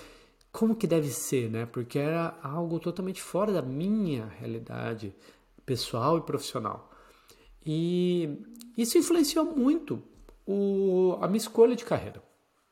como 0.52 0.76
que 0.76 0.88
deve 0.88 1.10
ser, 1.10 1.50
né? 1.50 1.66
Porque 1.66 2.00
era 2.00 2.38
algo 2.42 2.80
totalmente 2.80 3.22
fora 3.22 3.52
da 3.52 3.62
minha 3.62 4.26
realidade 4.40 5.16
pessoal 5.66 6.18
e 6.18 6.22
profissional. 6.22 6.90
E 7.66 8.42
isso 8.78 8.98
influenciou 8.98 9.46
muito 9.46 10.02
o, 10.46 11.18
a 11.22 11.28
minha 11.28 11.38
escolha 11.38 11.76
de 11.76 11.86
carreira. 11.86 12.24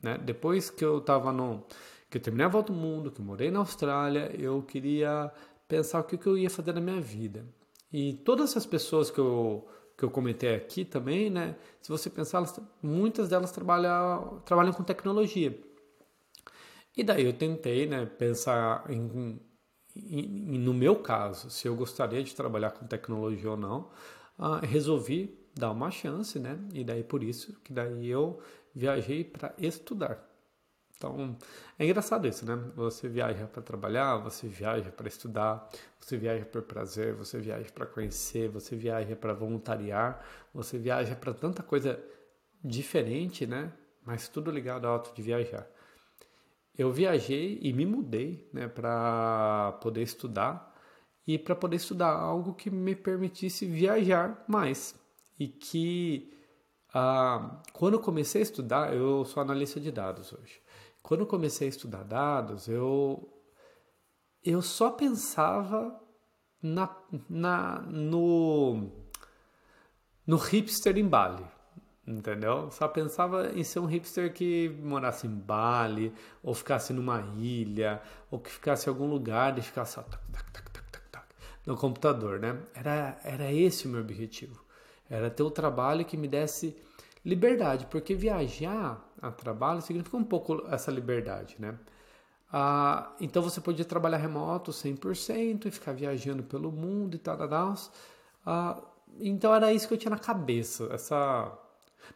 Né? 0.02 0.18
Depois 0.18 0.70
que 0.70 0.84
eu 0.84 0.98
estava 1.00 1.32
no. 1.32 1.64
que 2.10 2.18
eu 2.18 2.22
terminei 2.22 2.46
a 2.46 2.50
volta 2.50 2.72
ao 2.72 2.78
mundo, 2.78 3.12
que 3.12 3.22
eu 3.22 3.26
morei 3.26 3.52
na 3.52 3.60
Austrália, 3.60 4.32
eu 4.38 4.62
queria 4.64 5.32
pensar 5.68 6.00
o 6.00 6.04
que, 6.04 6.18
que 6.18 6.28
eu 6.28 6.38
ia 6.38 6.50
fazer 6.50 6.74
na 6.74 6.82
minha 6.82 7.02
vida. 7.02 7.46
E 7.92 8.14
todas 8.14 8.52
essas 8.52 8.66
pessoas 8.66 9.12
que 9.12 9.20
eu, 9.20 9.68
que 9.98 10.06
eu 10.06 10.12
comentei 10.12 10.54
aqui 10.56 10.86
também, 10.86 11.30
né? 11.30 11.56
Se 11.82 11.90
você 11.90 12.10
pensar, 12.10 12.38
elas, 12.38 12.60
muitas 12.84 13.28
delas 13.30 13.52
trabalham, 13.52 14.42
trabalham 14.46 14.72
com 14.72 14.84
tecnologia. 14.84 15.58
E 16.96 17.04
daí 17.04 17.26
eu 17.26 17.34
tentei 17.34 17.88
né, 17.88 18.06
pensar 18.06 18.86
em, 18.90 19.40
em, 19.96 20.60
no 20.60 20.74
meu 20.74 20.96
caso, 20.98 21.50
se 21.50 21.68
eu 21.68 21.76
gostaria 21.76 22.24
de 22.24 22.36
trabalhar 22.36 22.72
com 22.72 22.86
tecnologia 22.86 23.52
ou 23.52 23.58
não. 23.58 23.90
Uh, 24.38 24.64
resolvi 24.64 25.36
dar 25.56 25.72
uma 25.72 25.90
chance, 25.90 26.38
né? 26.38 26.60
E 26.74 26.84
daí 26.84 27.04
por 27.04 27.24
isso 27.24 27.60
que 27.64 27.74
daí 27.74 28.08
eu 28.08 28.40
viajei 28.76 29.24
para 29.24 29.54
estudar. 29.58 30.24
Então, 30.98 31.38
é 31.78 31.86
engraçado 31.86 32.28
isso, 32.28 32.44
né? 32.44 32.56
Você 32.76 33.08
viaja 33.08 33.46
para 33.46 33.62
trabalhar, 33.62 34.18
você 34.18 34.48
viaja 34.48 34.92
para 34.92 35.08
estudar, 35.08 35.70
você 36.00 36.18
viaja 36.18 36.44
por 36.44 36.64
prazer, 36.64 37.14
você 37.14 37.40
viaja 37.40 37.70
para 37.72 37.86
conhecer, 37.86 38.50
você 38.50 38.76
viaja 38.76 39.16
para 39.16 39.32
voluntariar, 39.32 40.26
você 40.52 40.80
viaja 40.80 41.16
para 41.16 41.36
tanta 41.36 41.62
coisa 41.62 42.04
diferente, 42.64 43.46
né? 43.46 43.72
Mas 44.04 44.28
tudo 44.28 44.50
ligado 44.50 44.88
ao 44.88 44.96
ato 44.96 45.14
de 45.14 45.22
viajar. 45.22 45.68
Eu 46.76 46.92
viajei 46.92 47.60
e 47.62 47.72
me 47.74 47.86
mudei, 47.86 48.50
né, 48.54 48.68
para 48.68 49.78
poder 49.82 50.02
estudar 50.02 50.76
e 51.26 51.38
para 51.38 51.56
poder 51.56 51.76
estudar 51.76 52.12
algo 52.12 52.54
que 52.54 52.70
me 52.70 52.96
permitisse 52.96 53.66
viajar 53.66 54.44
mais 54.48 54.96
e 55.40 55.48
que 55.48 56.32
ah, 56.94 57.62
quando 57.74 57.96
eu 57.96 58.00
comecei 58.00 58.42
a 58.42 58.44
estudar, 58.44 58.96
eu 58.96 59.26
sou 59.26 59.42
analista 59.42 59.80
de 59.80 59.92
dados 59.92 60.34
hoje. 60.34 60.62
Quando 61.02 61.22
eu 61.22 61.28
comecei 61.28 61.68
a 61.68 61.70
estudar 61.70 62.04
dados, 62.04 62.68
eu 62.68 63.34
eu 64.44 64.62
só 64.62 64.90
pensava 64.90 66.00
na, 66.62 66.96
na 67.30 67.82
no 67.82 68.92
no 70.26 70.38
hipster 70.38 70.98
em 70.98 71.08
Bali, 71.08 71.46
entendeu? 72.06 72.70
Só 72.72 72.88
pensava 72.88 73.52
em 73.54 73.64
ser 73.64 73.80
um 73.80 73.86
hipster 73.86 74.34
que 74.34 74.70
morasse 74.82 75.28
em 75.28 75.34
Bali, 75.34 76.14
ou 76.44 76.54
ficasse 76.54 76.92
numa 76.92 77.22
ilha, 77.38 78.02
ou 78.30 78.40
que 78.40 78.50
ficasse 78.50 78.88
em 78.88 78.90
algum 78.90 79.08
lugar 79.08 79.58
e 79.58 79.62
ficasse 79.62 79.94
só 79.94 80.02
tac, 80.04 80.22
tac, 80.32 80.52
tac, 80.52 80.72
tac, 80.72 81.10
tac, 81.12 81.26
no 81.66 81.78
computador, 81.78 82.40
né? 82.40 82.62
Era, 82.74 83.18
era 83.24 83.52
esse 83.52 83.88
o 83.88 83.90
meu 83.90 84.02
objetivo. 84.02 84.66
Era 85.10 85.30
ter 85.30 85.44
um 85.44 85.50
trabalho 85.50 86.04
que 86.04 86.18
me 86.18 86.28
desse 86.28 86.78
liberdade, 87.28 87.86
porque 87.88 88.16
viajar 88.16 89.06
a 89.22 89.30
trabalho 89.30 89.82
significa 89.82 90.16
um 90.16 90.24
pouco 90.24 90.66
essa 90.70 90.90
liberdade, 90.90 91.58
né? 91.60 91.78
Ah, 92.52 93.14
então 93.20 93.44
você 93.44 93.60
podia 93.60 93.84
trabalhar 93.84 94.18
remoto 94.18 94.72
100% 94.72 95.66
e 95.66 95.72
ficar 95.72 95.92
viajando 95.92 96.42
pelo 96.44 96.72
mundo 96.72 97.16
e 97.16 97.20
tal, 97.20 97.38
tal. 97.38 97.76
Ah, 98.46 98.82
então 99.20 99.54
era 99.54 99.74
isso 99.74 99.88
que 99.88 99.94
eu 99.94 99.98
tinha 99.98 100.12
na 100.12 100.20
cabeça, 100.20 100.88
essa... 100.94 101.52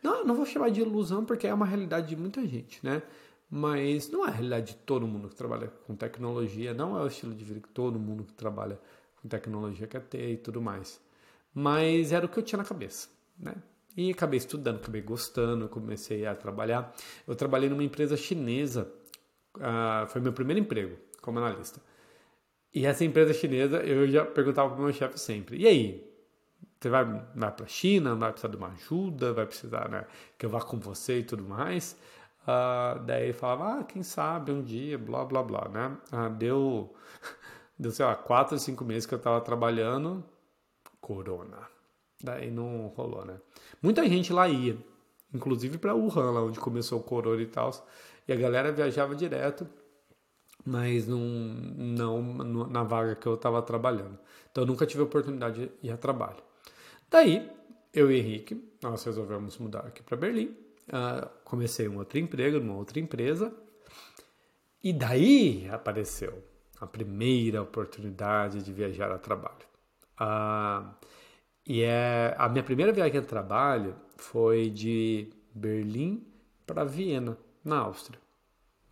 Não, 0.01 0.24
não 0.25 0.36
vou 0.36 0.46
chamar 0.46 0.72
de 0.72 0.80
ilusão 0.82 1.25
porque 1.25 1.46
é 1.48 1.53
uma 1.53 1.65
realidade 1.65 2.08
de 2.08 2.15
muita 2.15 2.46
gente, 2.48 2.80
né? 2.86 3.01
Mas 3.50 4.10
não 4.10 4.25
é 4.25 4.30
a 4.30 4.32
realidade 4.32 4.74
de 4.74 4.77
todo 4.80 5.06
mundo 5.06 5.27
que 5.27 5.36
trabalha 5.36 5.68
com 5.86 5.94
tecnologia, 5.96 6.74
não 6.74 6.98
é 6.98 7.03
o 7.03 7.08
estilo 7.08 7.36
de 7.36 7.44
vida 7.44 7.60
que 7.60 7.70
todo 7.70 8.00
mundo 8.00 8.24
que 8.24 8.34
trabalha 8.34 8.80
com 9.22 9.27
tecnologia 9.27 9.88
quer 9.88 10.01
ter 10.03 10.32
e 10.32 10.38
tudo 10.38 10.62
mais. 10.62 11.01
Mas 11.53 12.13
era 12.13 12.25
o 12.25 12.30
que 12.30 12.39
eu 12.39 12.44
tinha 12.44 12.58
na 12.58 12.63
cabeça, 12.65 13.10
né? 13.38 13.56
E 13.96 14.12
acabei 14.12 14.38
estudando, 14.38 14.78
acabei 14.78 15.02
gostando, 15.02 15.68
comecei 15.68 16.26
a 16.26 16.34
trabalhar. 16.34 16.94
Eu 17.28 17.36
trabalhei 17.36 17.70
numa 17.70 17.84
empresa 17.84 18.16
chinesa, 18.16 18.92
uh, 19.58 20.08
foi 20.08 20.22
meu 20.22 20.32
primeiro 20.34 20.62
emprego 20.62 20.98
como 21.22 21.40
analista. 21.40 21.82
E 22.74 22.86
essa 22.86 23.04
empresa 23.04 23.34
chinesa, 23.34 23.78
eu 23.84 24.08
já 24.08 24.26
perguntava 24.26 24.70
para 24.70 24.80
o 24.80 24.84
meu 24.84 24.94
chefe 24.94 25.20
sempre: 25.20 25.58
e 25.58 25.68
aí? 25.68 26.12
Você 26.80 26.90
vai, 26.90 27.06
vai 27.36 27.52
para 27.52 27.66
a 27.66 27.68
China, 27.68 28.16
vai 28.16 28.32
precisar 28.32 28.50
de 28.50 28.58
uma 28.58 28.70
ajuda, 28.70 29.34
vai 29.34 29.46
precisar 29.46 29.88
né, 29.88 30.08
que 30.36 30.48
eu 30.48 30.50
vá 30.50 30.62
com 30.62 30.80
você 30.80 31.20
e 31.20 31.24
tudo 31.24 31.44
mais. 31.44 31.96
Uh, 32.42 33.00
daí 33.06 33.26
ele 33.26 33.34
falava: 33.34 33.80
ah, 33.80 33.84
quem 33.84 34.02
sabe 34.02 34.52
um 34.52 34.64
dia, 34.64 34.98
blá 34.98 35.24
blá 35.26 35.44
blá, 35.44 35.68
né? 35.70 35.98
Uh, 36.12 36.30
deu, 36.32 36.96
deu, 37.78 37.92
sei 37.92 38.06
lá, 38.06 38.16
quatro, 38.16 38.58
cinco 38.58 38.84
meses 38.84 39.06
que 39.06 39.14
eu 39.14 39.18
estava 39.18 39.40
trabalhando, 39.42 40.24
corona. 41.00 41.70
Daí 42.24 42.51
não 42.51 42.88
rolou, 42.88 43.25
né? 43.25 43.38
Muita 43.82 44.08
gente 44.08 44.32
lá 44.32 44.48
ia, 44.48 44.78
inclusive 45.34 45.78
para 45.78 45.96
Wuhan, 45.96 46.32
lá 46.32 46.44
onde 46.44 46.60
começou 46.60 47.00
o 47.00 47.04
corona 47.04 47.42
e 47.42 47.48
tal. 47.48 47.72
E 48.28 48.34
a 48.34 48.36
galera 48.36 48.72
viajava 48.72 49.16
direto, 49.16 49.68
mas 50.66 51.08
não, 51.08 51.20
não 51.20 52.68
na 52.68 52.84
vaga 52.84 53.16
que 53.16 53.28
eu 53.28 53.34
estava 53.36 53.62
trabalhando. 53.62 54.18
Então 54.51 54.63
eu 54.63 54.68
nunca 54.68 54.86
tive 54.86 55.01
a 55.01 55.06
oportunidade 55.06 55.72
de 55.82 55.88
ir 55.88 55.92
a 55.92 55.98
trabalho. 55.98 56.44
Daí, 57.10 57.50
eu 57.94 58.12
e 58.12 58.20
Henrique, 58.20 58.72
nós 58.82 59.04
resolvemos 59.04 59.58
mudar 59.58 59.82
aqui 59.82 60.01
para 60.04 60.16
Berlim. 60.18 60.56
Uh, 60.88 61.30
comecei 61.44 61.88
um 61.88 61.98
outro 61.98 62.20
emprego 62.20 62.60
numa 62.60 62.75
outra 62.75 63.00
empresa. 63.00 63.54
E 64.84 64.94
daí 64.94 65.68
apareceu 65.70 66.44
a 66.80 66.88
primeira 66.88 67.62
oportunidade 67.62 68.63
de 68.63 68.74
viajar 68.74 69.12
a 69.12 69.18
trabalho. 69.18 69.66
Uh, 70.20 70.90
e 71.72 71.84
é 71.84 72.36
a 72.38 72.50
minha 72.50 72.66
primeira 72.66 72.92
viagem 72.92 73.18
a 73.18 73.22
trabalho 73.22 73.96
foi 74.18 74.70
de 74.70 75.30
Berlim 75.56 76.22
para 76.68 76.84
Viena, 76.84 77.38
na 77.63 77.78
Áustria. 77.78 78.20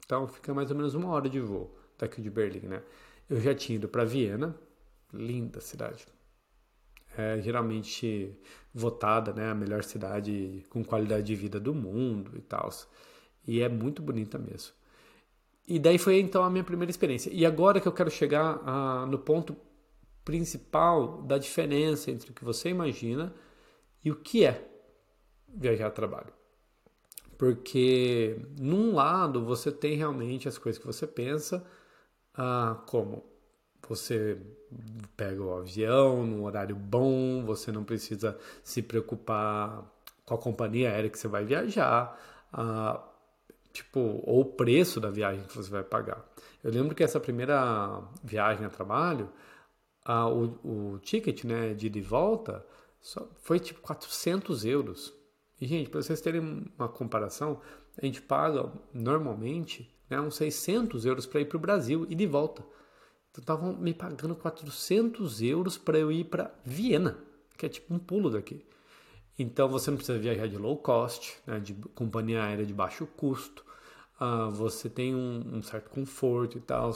Então 0.05 0.25
fica 0.29 0.53
mais 0.53 0.71
ou 0.71 0.77
menos 0.77 0.95
uma 0.95 1.09
hora 1.09 1.27
de 1.27 1.41
voo 1.41 1.77
daqui 1.97 2.21
de 2.21 2.29
Berlim, 2.29 2.67
né? 2.67 2.81
Eu 3.29 3.41
já 3.41 3.53
tinha 3.53 3.75
ido 3.75 3.89
para 3.89 4.05
Viena, 4.05 4.55
linda 5.13 5.59
cidade. 5.59 6.07
É 7.17 7.41
geralmente 7.41 8.39
votada, 8.73 9.33
né, 9.33 9.51
a 9.51 9.55
melhor 9.55 9.83
cidade 9.83 10.65
com 10.69 10.81
qualidade 10.81 11.23
de 11.23 11.35
vida 11.35 11.59
do 11.59 11.75
mundo 11.75 12.31
e 12.37 12.41
tal. 12.41 12.69
E 13.45 13.59
é 13.59 13.67
muito 13.67 14.01
bonita 14.01 14.39
mesmo. 14.39 14.71
E 15.67 15.79
daí 15.79 15.97
foi 15.97 16.17
então 16.21 16.45
a 16.45 16.49
minha 16.49 16.63
primeira 16.63 16.89
experiência. 16.89 17.29
E 17.33 17.45
agora 17.45 17.81
que 17.81 17.89
eu 17.89 17.91
quero 17.91 18.09
chegar 18.09 18.61
ah, 18.65 19.05
no 19.05 19.19
ponto 19.19 19.53
principal 20.29 21.23
da 21.23 21.39
diferença 21.39 22.11
entre 22.11 22.29
o 22.29 22.33
que 22.35 22.45
você 22.45 22.69
imagina 22.69 23.33
e 24.05 24.11
o 24.11 24.15
que 24.15 24.45
é 24.45 24.63
viajar 25.47 25.87
a 25.87 25.91
trabalho. 25.91 26.31
Porque 27.35 28.39
num 28.59 28.93
lado 28.93 29.43
você 29.43 29.71
tem 29.71 29.95
realmente 29.95 30.47
as 30.47 30.59
coisas 30.59 30.79
que 30.79 30.85
você 30.85 31.07
pensa, 31.07 31.65
ah, 32.35 32.79
como 32.85 33.25
você 33.87 34.39
pega 35.17 35.41
o 35.41 35.51
avião 35.51 36.23
num 36.23 36.43
horário 36.43 36.75
bom, 36.75 37.43
você 37.43 37.71
não 37.71 37.83
precisa 37.83 38.37
se 38.63 38.83
preocupar 38.83 39.83
com 40.25 40.35
a 40.35 40.37
companhia 40.37 40.91
aérea 40.91 41.09
que 41.09 41.17
você 41.17 41.27
vai 41.27 41.43
viajar, 41.43 42.15
ah, 42.53 43.03
tipo, 43.73 43.99
ou 43.99 44.41
o 44.41 44.45
preço 44.45 44.99
da 44.99 45.09
viagem 45.09 45.43
que 45.45 45.57
você 45.57 45.71
vai 45.71 45.81
pagar. 45.81 46.23
Eu 46.63 46.71
lembro 46.71 46.93
que 46.93 47.03
essa 47.03 47.19
primeira 47.19 47.99
viagem 48.23 48.63
a 48.63 48.69
trabalho, 48.69 49.27
ah, 50.11 50.27
o, 50.27 50.95
o 50.95 50.99
ticket 51.03 51.43
né, 51.43 51.75
de 51.75 51.85
ida 51.85 51.99
e 51.99 52.01
volta 52.01 52.65
foi 53.41 53.59
tipo 53.59 53.79
400 53.81 54.65
euros. 54.65 55.13
E, 55.61 55.67
gente, 55.67 55.87
para 55.87 56.01
vocês 56.01 56.19
terem 56.19 56.65
uma 56.75 56.89
comparação, 56.89 57.61
a 57.95 58.03
gente 58.03 58.19
paga 58.19 58.73
normalmente 58.91 59.95
né, 60.09 60.19
uns 60.19 60.35
600 60.37 61.05
euros 61.05 61.27
para 61.27 61.41
ir 61.41 61.45
para 61.45 61.57
o 61.57 61.59
Brasil 61.59 62.07
e 62.09 62.15
de 62.15 62.25
volta. 62.25 62.65
Então 63.29 63.43
estavam 63.43 63.77
me 63.77 63.93
pagando 63.93 64.35
400 64.35 65.43
euros 65.43 65.77
para 65.77 65.99
eu 65.99 66.11
ir 66.11 66.23
para 66.23 66.55
Viena, 66.65 67.19
que 67.55 67.67
é 67.67 67.69
tipo 67.69 67.93
um 67.93 67.99
pulo 67.99 68.31
daqui. 68.31 68.65
Então 69.37 69.69
você 69.69 69.91
não 69.91 69.97
precisa 69.97 70.17
viajar 70.17 70.47
de 70.47 70.57
low 70.57 70.77
cost, 70.77 71.37
né, 71.45 71.59
de 71.59 71.75
companhia 71.93 72.43
aérea 72.43 72.65
de 72.65 72.73
baixo 72.73 73.05
custo. 73.05 73.63
Uh, 74.19 74.49
você 74.49 74.89
tem 74.89 75.13
um, 75.13 75.57
um, 75.57 75.61
certo 75.61 75.91
conforto 75.91 76.57
e 76.57 76.61
tal. 76.61 76.91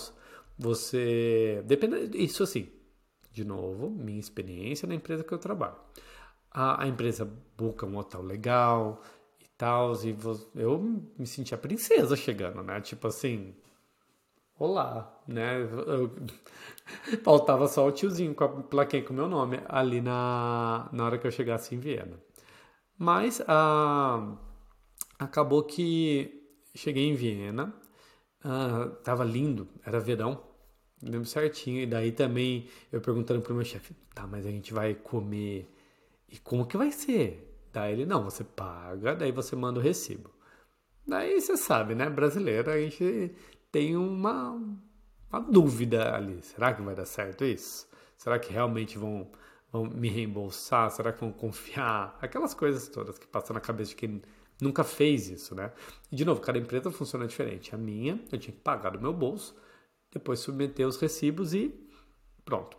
Você 0.57 1.61
depende 1.67 2.17
isso 2.17 2.41
assim 2.41 2.71
de 3.33 3.43
novo, 3.43 3.89
minha 3.89 4.19
experiência 4.19 4.87
na 4.87 4.95
empresa 4.95 5.23
que 5.23 5.33
eu 5.33 5.39
trabalho. 5.39 5.75
A, 6.51 6.83
a 6.83 6.87
empresa 6.87 7.27
busca 7.57 7.85
um 7.85 7.97
hotel 7.97 8.21
legal 8.21 9.01
e 9.41 9.47
tal, 9.57 9.93
e 10.05 10.15
eu 10.55 10.79
me 11.17 11.25
senti 11.25 11.53
a 11.55 11.57
princesa 11.57 12.15
chegando, 12.15 12.61
né? 12.61 12.79
Tipo 12.79 13.07
assim, 13.07 13.55
olá, 14.57 15.19
né? 15.27 15.61
Eu, 15.63 16.11
faltava 17.23 17.67
só 17.67 17.87
o 17.87 17.91
tiozinho 17.91 18.35
com 18.35 18.43
a 18.43 18.49
plaquinha 18.49 19.03
com 19.03 19.13
o 19.13 19.15
meu 19.15 19.27
nome 19.27 19.59
ali 19.67 19.99
na, 19.99 20.89
na 20.91 21.05
hora 21.05 21.17
que 21.17 21.25
eu 21.25 21.31
chegasse 21.31 21.73
em 21.73 21.79
Viena. 21.79 22.19
Mas 22.97 23.41
ah, 23.47 24.37
acabou 25.17 25.63
que 25.63 26.39
cheguei 26.75 27.09
em 27.09 27.15
Viena, 27.15 27.73
ah, 28.43 28.91
tava 29.03 29.23
lindo, 29.23 29.67
era 29.83 29.99
verão, 29.99 30.52
lembro 31.03 31.27
certinho. 31.27 31.81
E 31.81 31.85
daí 31.85 32.11
também 32.11 32.67
eu 32.91 33.01
perguntando 33.01 33.41
pro 33.41 33.53
meu 33.53 33.65
chefe, 33.65 33.93
tá, 34.13 34.25
mas 34.25 34.45
a 34.45 34.51
gente 34.51 34.73
vai 34.73 34.95
comer 34.95 35.69
e 36.33 36.39
como 36.39 36.65
que 36.65 36.75
vai 36.75 36.91
ser? 36.91 37.47
Daí 37.71 37.93
ele, 37.93 38.07
não, 38.07 38.23
você 38.23 38.43
paga, 38.43 39.15
daí 39.15 39.31
você 39.31 39.55
manda 39.55 39.79
o 39.79 39.83
recibo. 39.83 40.31
Daí 41.05 41.39
você 41.39 41.55
sabe, 41.55 41.93
né? 41.93 42.09
Brasileiro, 42.09 42.71
a 42.71 42.79
gente 42.79 43.35
tem 43.71 43.95
uma, 43.95 44.59
uma 45.29 45.39
dúvida 45.39 46.15
ali. 46.15 46.41
Será 46.41 46.73
que 46.73 46.81
vai 46.81 46.95
dar 46.95 47.05
certo 47.05 47.45
isso? 47.45 47.87
Será 48.17 48.39
que 48.39 48.51
realmente 48.51 48.97
vão, 48.97 49.31
vão 49.71 49.85
me 49.85 50.09
reembolsar? 50.09 50.89
Será 50.89 51.13
que 51.13 51.19
vão 51.19 51.31
confiar? 51.31 52.17
Aquelas 52.19 52.55
coisas 52.55 52.87
todas 52.87 53.19
que 53.19 53.27
passam 53.27 53.53
na 53.53 53.59
cabeça 53.59 53.89
de 53.89 53.95
quem 53.97 54.19
nunca 54.59 54.83
fez 54.83 55.29
isso, 55.29 55.53
né? 55.53 55.71
E 56.11 56.15
de 56.15 56.25
novo, 56.25 56.41
cada 56.41 56.57
empresa 56.57 56.89
funciona 56.89 57.27
diferente. 57.27 57.75
A 57.75 57.77
minha, 57.77 58.19
eu 58.31 58.39
tinha 58.39 58.55
que 58.55 58.61
pagar 58.61 58.91
do 58.91 58.99
meu 58.99 59.13
bolso, 59.13 59.55
depois 60.13 60.39
submeter 60.39 60.87
os 60.87 60.97
recibos 60.97 61.53
e 61.53 61.73
pronto. 62.45 62.77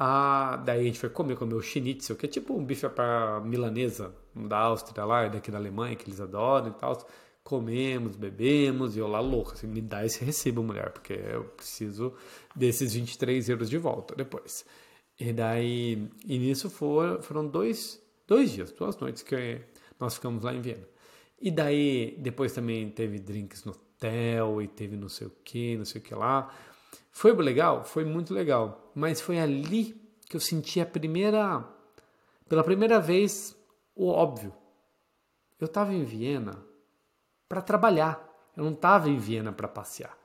Ah, 0.00 0.56
daí 0.64 0.80
a 0.80 0.84
gente 0.84 0.98
foi 0.98 1.10
comer, 1.10 1.36
comer 1.36 1.54
o 1.54 1.60
schnitzel, 1.62 2.16
que 2.16 2.26
é 2.26 2.28
tipo 2.28 2.54
um 2.54 2.64
bife 2.64 2.88
para 2.88 3.40
milanesa 3.40 4.14
da 4.34 4.58
Áustria 4.58 5.04
lá 5.04 5.26
daqui 5.26 5.50
da 5.50 5.58
Alemanha, 5.58 5.96
que 5.96 6.08
eles 6.08 6.20
adoram 6.20 6.68
e 6.68 6.72
tal. 6.72 6.96
Comemos, 7.42 8.14
bebemos, 8.14 8.96
e 8.96 9.00
eu 9.00 9.08
lá 9.08 9.20
louco, 9.20 9.52
assim, 9.52 9.66
me 9.66 9.80
dá 9.80 10.04
esse 10.04 10.24
recibo, 10.24 10.62
mulher, 10.62 10.92
porque 10.92 11.14
eu 11.14 11.44
preciso 11.44 12.14
desses 12.54 12.94
23 12.94 13.48
euros 13.48 13.68
de 13.68 13.78
volta 13.78 14.14
depois. 14.14 14.64
E 15.18 15.32
daí, 15.32 16.08
e 16.24 16.38
nisso 16.38 16.70
for, 16.70 17.20
foram 17.22 17.46
dois, 17.48 18.00
dois 18.26 18.52
dias, 18.52 18.70
duas 18.70 18.96
noites 18.98 19.22
que 19.22 19.60
nós 19.98 20.14
ficamos 20.14 20.44
lá 20.44 20.54
em 20.54 20.60
Viena. 20.60 20.86
E 21.40 21.50
daí, 21.50 22.16
depois 22.20 22.52
também 22.52 22.88
teve 22.90 23.18
drinks 23.18 23.64
no 23.64 23.74
hotel, 23.98 24.62
e 24.62 24.68
teve 24.68 24.96
não 24.96 25.08
sei 25.08 25.26
o 25.26 25.32
que, 25.44 25.76
não 25.76 25.84
sei 25.84 26.00
o 26.00 26.04
que 26.04 26.14
lá. 26.14 26.52
Foi 27.10 27.32
legal? 27.34 27.84
Foi 27.84 28.04
muito 28.04 28.32
legal. 28.32 28.92
Mas 28.94 29.20
foi 29.20 29.38
ali 29.38 30.00
que 30.28 30.36
eu 30.36 30.40
senti 30.40 30.80
a 30.80 30.86
primeira. 30.86 31.64
Pela 32.48 32.64
primeira 32.64 33.00
vez, 33.00 33.56
o 33.94 34.08
óbvio. 34.08 34.54
Eu 35.60 35.66
estava 35.66 35.92
em 35.92 36.04
Viena 36.04 36.64
para 37.48 37.60
trabalhar. 37.60 38.24
Eu 38.56 38.64
não 38.64 38.72
estava 38.72 39.10
em 39.10 39.18
Viena 39.18 39.52
para 39.52 39.68
passear. 39.68 40.16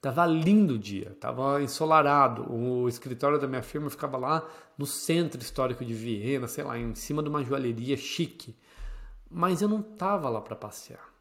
Tava 0.00 0.26
lindo 0.26 0.74
o 0.74 0.78
dia, 0.78 1.16
tava 1.18 1.62
ensolarado. 1.62 2.52
O 2.52 2.88
escritório 2.88 3.38
da 3.38 3.46
minha 3.46 3.62
firma 3.62 3.88
ficava 3.88 4.18
lá 4.18 4.46
no 4.76 4.84
centro 4.84 5.40
histórico 5.40 5.84
de 5.84 5.94
Viena, 5.94 6.46
sei 6.46 6.62
lá, 6.62 6.76
em 6.76 6.94
cima 6.94 7.22
de 7.22 7.30
uma 7.30 7.42
joalheria 7.42 7.96
chique. 7.96 8.54
Mas 9.30 9.62
eu 9.62 9.68
não 9.68 9.80
tava 9.80 10.28
lá 10.28 10.42
para 10.42 10.54
passear 10.54 11.13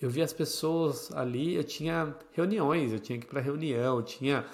eu 0.00 0.10
vi 0.10 0.22
as 0.22 0.32
pessoas 0.32 1.10
ali, 1.12 1.54
eu 1.54 1.64
tinha 1.64 2.14
reuniões, 2.32 2.92
eu 2.92 2.98
tinha 2.98 3.18
que 3.18 3.24
ir 3.24 3.28
para 3.28 3.40
reunião, 3.40 3.96
eu 3.96 4.02
tinha 4.02 4.44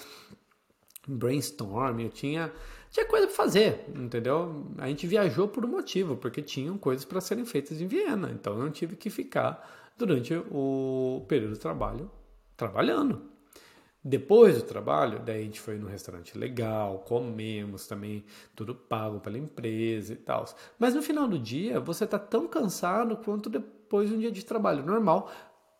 brainstorm, 1.07 2.01
eu 2.01 2.11
tinha 2.11 2.53
tinha 2.91 3.07
coisa 3.07 3.27
para 3.27 3.35
fazer, 3.35 3.87
entendeu? 3.89 4.67
A 4.77 4.87
gente 4.87 5.07
viajou 5.07 5.49
por 5.49 5.65
um 5.65 5.69
motivo, 5.69 6.15
porque 6.15 6.43
tinham 6.43 6.77
coisas 6.77 7.07
para 7.07 7.23
serem 7.23 7.47
feitas 7.47 7.81
em 7.81 7.87
Viena, 7.87 8.31
então 8.31 8.53
eu 8.53 8.65
não 8.65 8.71
tive 8.71 8.97
que 8.97 9.09
ficar 9.09 9.67
durante 9.97 10.35
o 10.51 11.25
período 11.27 11.55
de 11.55 11.59
trabalho 11.59 12.11
trabalhando. 12.55 13.23
Depois 14.05 14.57
do 14.57 14.63
trabalho, 14.63 15.21
daí 15.21 15.41
a 15.41 15.45
gente 15.45 15.61
foi 15.61 15.79
num 15.79 15.87
restaurante 15.87 16.37
legal, 16.37 16.99
comemos 16.99 17.87
também, 17.87 18.25
tudo 18.55 18.75
pago 18.75 19.21
pela 19.21 19.39
empresa 19.39 20.13
e 20.13 20.17
tal. 20.17 20.45
Mas 20.79 20.95
no 20.95 21.01
final 21.01 21.27
do 21.27 21.39
dia, 21.39 21.81
você 21.81 22.05
está 22.05 22.19
tão 22.19 22.47
cansado 22.47 23.17
quanto 23.17 23.49
depois 23.49 23.82
de 24.01 24.15
um 24.15 24.19
dia 24.19 24.33
de 24.33 24.45
trabalho 24.45 24.85
normal, 24.85 25.31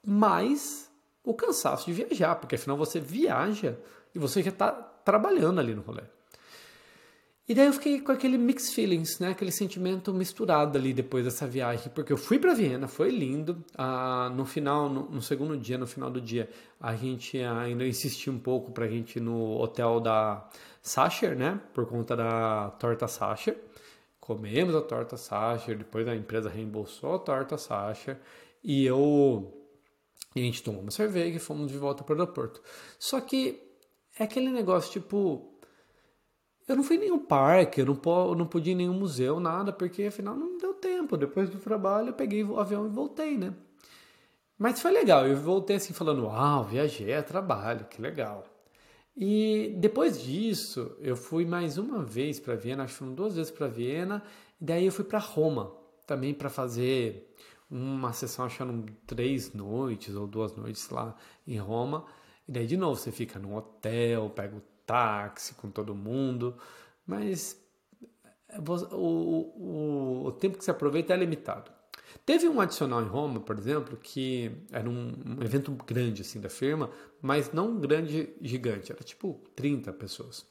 mais 0.05 0.91
o 1.25 1.35
cansaço 1.35 1.87
de 1.87 1.93
viajar, 1.93 2.37
porque 2.37 2.57
afinal 2.57 2.77
você 2.77 3.01
viaja 3.01 3.79
e 4.15 4.19
você 4.19 4.43
já 4.43 4.51
está 4.51 4.73
trabalhando 4.73 5.61
ali 5.61 5.75
no 5.75 5.83
rolê. 5.83 6.03
E 7.49 7.55
daí 7.55 7.67
eu 7.67 7.73
fiquei 7.73 8.01
com 8.01 8.13
aquele 8.13 8.39
mixed 8.39 8.73
feelings, 8.73 9.19
né? 9.19 9.31
Aquele 9.31 9.51
sentimento 9.51 10.15
misturado 10.15 10.79
ali 10.79 10.93
depois 10.93 11.25
dessa 11.25 11.47
viagem, 11.47 11.91
porque 11.93 12.13
eu 12.13 12.17
fui 12.17 12.39
para 12.39 12.55
Viena, 12.55 12.87
foi 12.87 13.11
lindo. 13.11 13.65
Ah, 13.77 14.33
no 14.35 14.47
final, 14.47 14.89
no, 14.89 15.11
no, 15.11 15.21
segundo 15.21 15.57
dia, 15.57 15.77
no 15.77 15.87
final 15.87 16.09
do 16.09 16.21
dia, 16.21 16.49
a 16.81 16.95
gente 16.95 17.37
ainda 17.39 17.85
insistiu 17.85 18.33
um 18.33 18.39
pouco 18.39 18.71
pra 18.71 18.87
gente 18.87 19.17
ir 19.17 19.21
no 19.21 19.61
hotel 19.61 19.99
da 19.99 20.49
Sacher, 20.81 21.37
né? 21.37 21.61
Por 21.75 21.85
conta 21.85 22.15
da 22.15 22.71
torta 22.79 23.09
Sacher. 23.09 23.59
Comemos 24.23 24.73
a 24.77 24.81
torta 24.81 25.17
Sacher, 25.17 25.77
depois 25.77 26.07
a 26.07 26.15
empresa 26.15 26.49
reembolsou 26.49 27.17
a 27.17 27.19
torta 27.19 27.59
Sacher 27.59 28.21
e 28.63 28.87
eu 28.87 29.53
e 30.37 30.41
a 30.41 30.45
gente 30.45 30.63
tomou 30.63 30.81
uma 30.81 30.93
cerveja 30.93 31.37
e 31.37 31.41
fomos 31.41 31.73
de 31.73 31.77
volta 31.77 32.05
para 32.05 32.15
o 32.15 32.21
aeroporto. 32.21 32.63
Só 33.01 33.21
que 33.21 33.61
é 34.17 34.23
aquele 34.23 34.51
negócio 34.51 34.93
tipo 34.93 35.53
eu 36.69 36.77
não 36.77 36.85
fui 36.85 36.99
em 36.99 37.01
nenhum 37.01 37.19
parque, 37.19 37.81
eu 37.81 37.85
não, 37.85 38.01
eu 38.29 38.35
não 38.37 38.47
pude 38.47 38.71
ir 38.71 38.75
em 38.75 38.77
nenhum 38.77 38.95
museu, 38.95 39.41
nada, 39.41 39.73
porque 39.73 40.05
afinal 40.05 40.37
não 40.37 40.57
deu 40.57 40.73
tempo. 40.75 41.17
Depois 41.17 41.51
do 41.51 41.59
trabalho 41.59 42.11
eu 42.11 42.15
peguei 42.15 42.45
o 42.45 42.61
avião 42.61 42.87
e 42.87 42.91
voltei, 42.91 43.37
né? 43.37 43.53
Mas 44.57 44.81
foi 44.81 44.93
legal, 44.93 45.27
eu 45.27 45.37
voltei 45.37 45.75
assim 45.75 45.93
falando, 45.93 46.27
uau, 46.27 46.63
viajei 46.63 47.13
a 47.13 47.25
trabalho, 47.25 47.87
que 47.87 48.01
legal. 48.01 48.45
E 49.17 49.75
depois 49.79 50.23
disso, 50.23 50.97
eu 50.99 51.17
fui 51.17 51.45
mais 51.45 51.77
uma 51.77 52.03
vez 52.03 52.41
para 52.41 52.55
Viena, 52.55 52.85
acho 52.85 52.95
que 52.95 52.99
foram 53.01 53.15
duas 53.15 53.37
vezes 53.37 53.51
para 53.51 53.69
Viena, 53.69 54.23
e 54.61 54.65
daí 54.65 54.87
eu 54.87 54.93
fui 54.93 55.05
para 55.05 55.19
Roma, 55.19 55.73
também 56.07 56.33
para 56.33 56.49
fazer 56.49 57.35
uma 57.71 58.13
sessão, 58.13 58.45
achando 58.45 58.91
três 59.07 59.53
noites 59.53 60.15
ou 60.15 60.27
duas 60.27 60.57
noites 60.57 60.89
lá 60.91 61.15
em 61.47 61.59
Roma. 61.59 62.07
E 62.49 62.53
daí 62.53 62.67
de 62.67 62.77
novo 62.77 62.97
você 62.97 63.13
fica 63.13 63.39
num 63.39 63.55
hotel, 63.55 64.31
pega 64.31 64.57
o 64.57 64.63
táxi 64.87 65.55
com 65.55 65.71
todo 65.71 65.95
mundo, 65.95 66.57
mas 67.07 67.61
o, 68.91 68.97
o, 68.97 70.27
o 70.27 70.33
tempo 70.33 70.59
que 70.59 70.65
se 70.65 70.71
aproveita 70.71 71.15
é 71.15 71.17
limitado. 71.17 71.71
Teve 72.25 72.49
um 72.49 72.61
adicional 72.61 73.03
em 73.03 73.09
Roma, 73.09 73.41
por 73.41 73.59
exemplo, 73.59 73.97
que 73.97 74.51
era 74.71 74.89
um, 74.89 75.13
um, 75.27 75.43
evento 75.43 75.73
grande 75.87 76.23
assim 76.23 76.41
da 76.41 76.49
firma, 76.49 76.91
mas 77.21 77.53
não 77.53 77.79
grande, 77.79 78.35
gigante, 78.41 78.93
era 78.93 79.03
tipo 79.03 79.41
30 79.55 79.93
pessoas. 79.93 80.47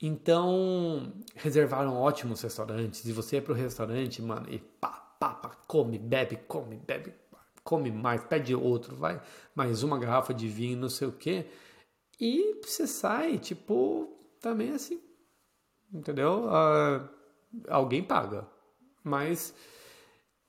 Então, 0.00 1.12
reservaram 1.34 1.94
ótimos 1.96 2.42
restaurantes, 2.42 3.04
e 3.04 3.12
você 3.12 3.36
ia 3.36 3.42
pro 3.42 3.54
restaurante, 3.54 4.20
mano, 4.20 4.46
e 4.50 4.58
pá, 4.58 4.90
pá, 5.18 5.30
pá, 5.30 5.50
come, 5.66 5.98
bebe, 5.98 6.36
come, 6.48 6.76
bebe, 6.76 7.14
come 7.62 7.90
mais, 7.90 8.22
pede 8.24 8.54
outro, 8.54 8.96
vai, 8.96 9.20
mais 9.54 9.82
uma 9.82 9.98
garrafa 9.98 10.34
de 10.34 10.48
vinho, 10.48 10.76
não 10.78 10.90
sei 10.90 11.08
o 11.08 11.12
quê. 11.12 11.46
E 12.20 12.60
você 12.62 12.86
sai, 12.86 13.38
tipo, 13.38 14.14
também 14.40 14.72
assim, 14.72 15.00
entendeu? 15.92 16.44
Uh, 16.46 17.08
alguém 17.68 18.02
paga. 18.02 18.46
Mas, 19.02 19.54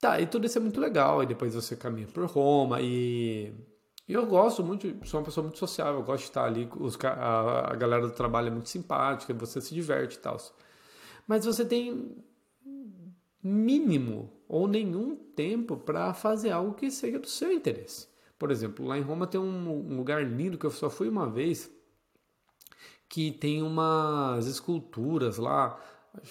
tá, 0.05 0.21
e 0.21 0.27
tudo 0.27 0.45
isso 0.45 0.57
é 0.57 0.61
muito 0.61 0.79
legal. 0.79 1.23
E 1.23 1.25
depois 1.25 1.53
você 1.55 1.75
caminha 1.75 2.07
por 2.07 2.25
Roma 2.25 2.79
e... 2.81 3.53
Eu 4.07 4.23
gosto 4.27 4.63
muito, 4.63 4.87
sou 5.07 5.19
uma 5.19 5.25
pessoa 5.25 5.43
muito 5.43 5.57
sociável, 5.57 5.95
eu 5.95 6.03
gosto 6.05 6.21
de 6.21 6.29
estar 6.29 6.45
ali, 6.45 6.69
os, 6.79 6.95
a, 7.03 7.71
a 7.71 7.75
galera 7.75 8.07
do 8.07 8.13
trabalho 8.13 8.49
é 8.49 8.51
muito 8.51 8.69
simpática, 8.69 9.33
você 9.33 9.59
se 9.59 9.73
diverte 9.73 10.17
e 10.17 10.19
tal. 10.19 10.37
Mas 11.27 11.43
você 11.43 11.65
tem 11.65 12.15
mínimo 13.41 14.31
ou 14.47 14.67
nenhum 14.67 15.15
tempo 15.15 15.75
para 15.75 16.13
fazer 16.13 16.51
algo 16.51 16.75
que 16.75 16.91
seja 16.91 17.17
do 17.17 17.27
seu 17.27 17.51
interesse. 17.51 18.07
Por 18.37 18.51
exemplo, 18.51 18.85
lá 18.85 18.95
em 18.95 19.01
Roma 19.01 19.25
tem 19.25 19.41
um, 19.41 19.91
um 19.91 19.97
lugar 19.97 20.23
lindo 20.23 20.57
que 20.57 20.67
eu 20.67 20.71
só 20.71 20.87
fui 20.87 21.09
uma 21.09 21.27
vez, 21.27 21.71
que 23.09 23.31
tem 23.31 23.63
umas 23.63 24.45
esculturas 24.45 25.37
lá, 25.37 25.79